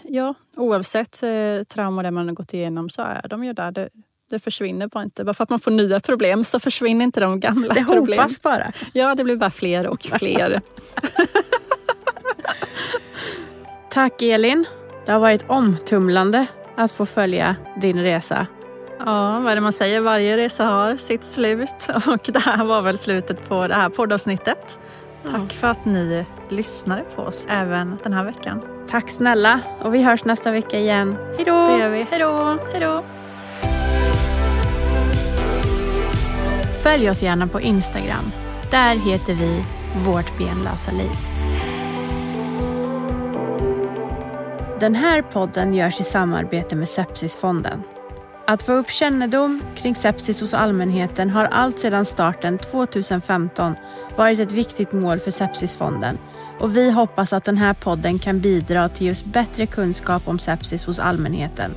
[0.03, 3.71] Ja, oavsett eh, trauma det man har gått igenom så är de ju där.
[3.71, 3.89] Det,
[4.29, 5.23] det försvinner bara inte.
[5.23, 8.05] Bara för att man får nya problem så försvinner inte de gamla det problemen.
[8.05, 8.71] Det hopas bara.
[8.93, 10.61] Ja, det blir bara fler och fler.
[13.89, 14.65] Tack Elin.
[15.05, 18.47] Det har varit omtumlande att få följa din resa.
[18.99, 19.99] Ja, vad är det man säger?
[19.99, 24.79] Varje resa har sitt slut och det här var väl slutet på det här poddavsnittet.
[25.25, 28.61] Tack för att ni lyssnade på oss även den här veckan.
[28.91, 31.17] Tack snälla och vi hörs nästa vecka igen.
[31.37, 31.65] Hej då!
[31.65, 32.07] Det gör vi.
[32.11, 32.57] Hej då!
[32.71, 33.03] Hej då!
[36.83, 38.31] Följ oss gärna på Instagram.
[38.71, 39.63] Där heter vi
[40.05, 41.11] Vårt benlösa liv.
[44.79, 47.83] Den här podden görs i samarbete med Sepsisfonden.
[48.47, 53.75] Att få upp kännedom kring sepsis hos allmänheten har allt sedan starten 2015
[54.15, 56.17] varit ett viktigt mål för Sepsisfonden
[56.61, 60.85] och vi hoppas att den här podden kan bidra till just bättre kunskap om sepsis
[60.85, 61.71] hos allmänheten.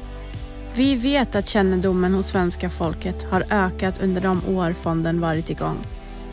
[0.75, 5.77] Vi vet att kännedomen hos svenska folket har ökat under de år fonden varit igång.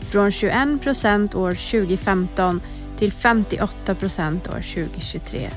[0.00, 2.60] Från 21 procent år 2015
[2.98, 5.50] till 58 procent år 2023.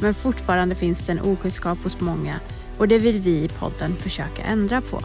[0.00, 2.40] Men fortfarande finns det en okunskap hos många
[2.78, 5.00] och det vill vi i podden försöka ändra på.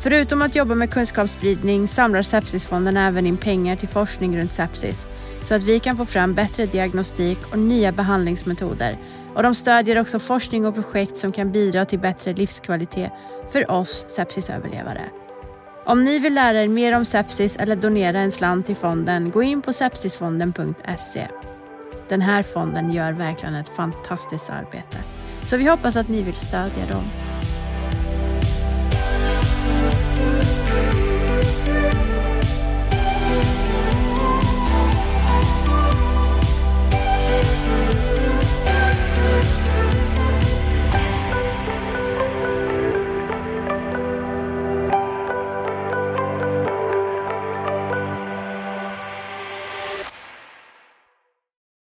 [0.00, 5.06] Förutom att jobba med kunskapsspridning samlar Sepsisfonden även in pengar till forskning runt sepsis
[5.42, 8.98] så att vi kan få fram bättre diagnostik och nya behandlingsmetoder.
[9.34, 13.12] Och de stödjer också forskning och projekt som kan bidra till bättre livskvalitet
[13.52, 15.04] för oss sepsisöverlevare.
[15.84, 19.42] Om ni vill lära er mer om sepsis eller donera en slant till fonden, gå
[19.42, 21.28] in på sepsisfonden.se.
[22.08, 24.98] Den här fonden gör verkligen ett fantastiskt arbete.
[25.44, 27.31] Så vi hoppas att ni vill stödja dem.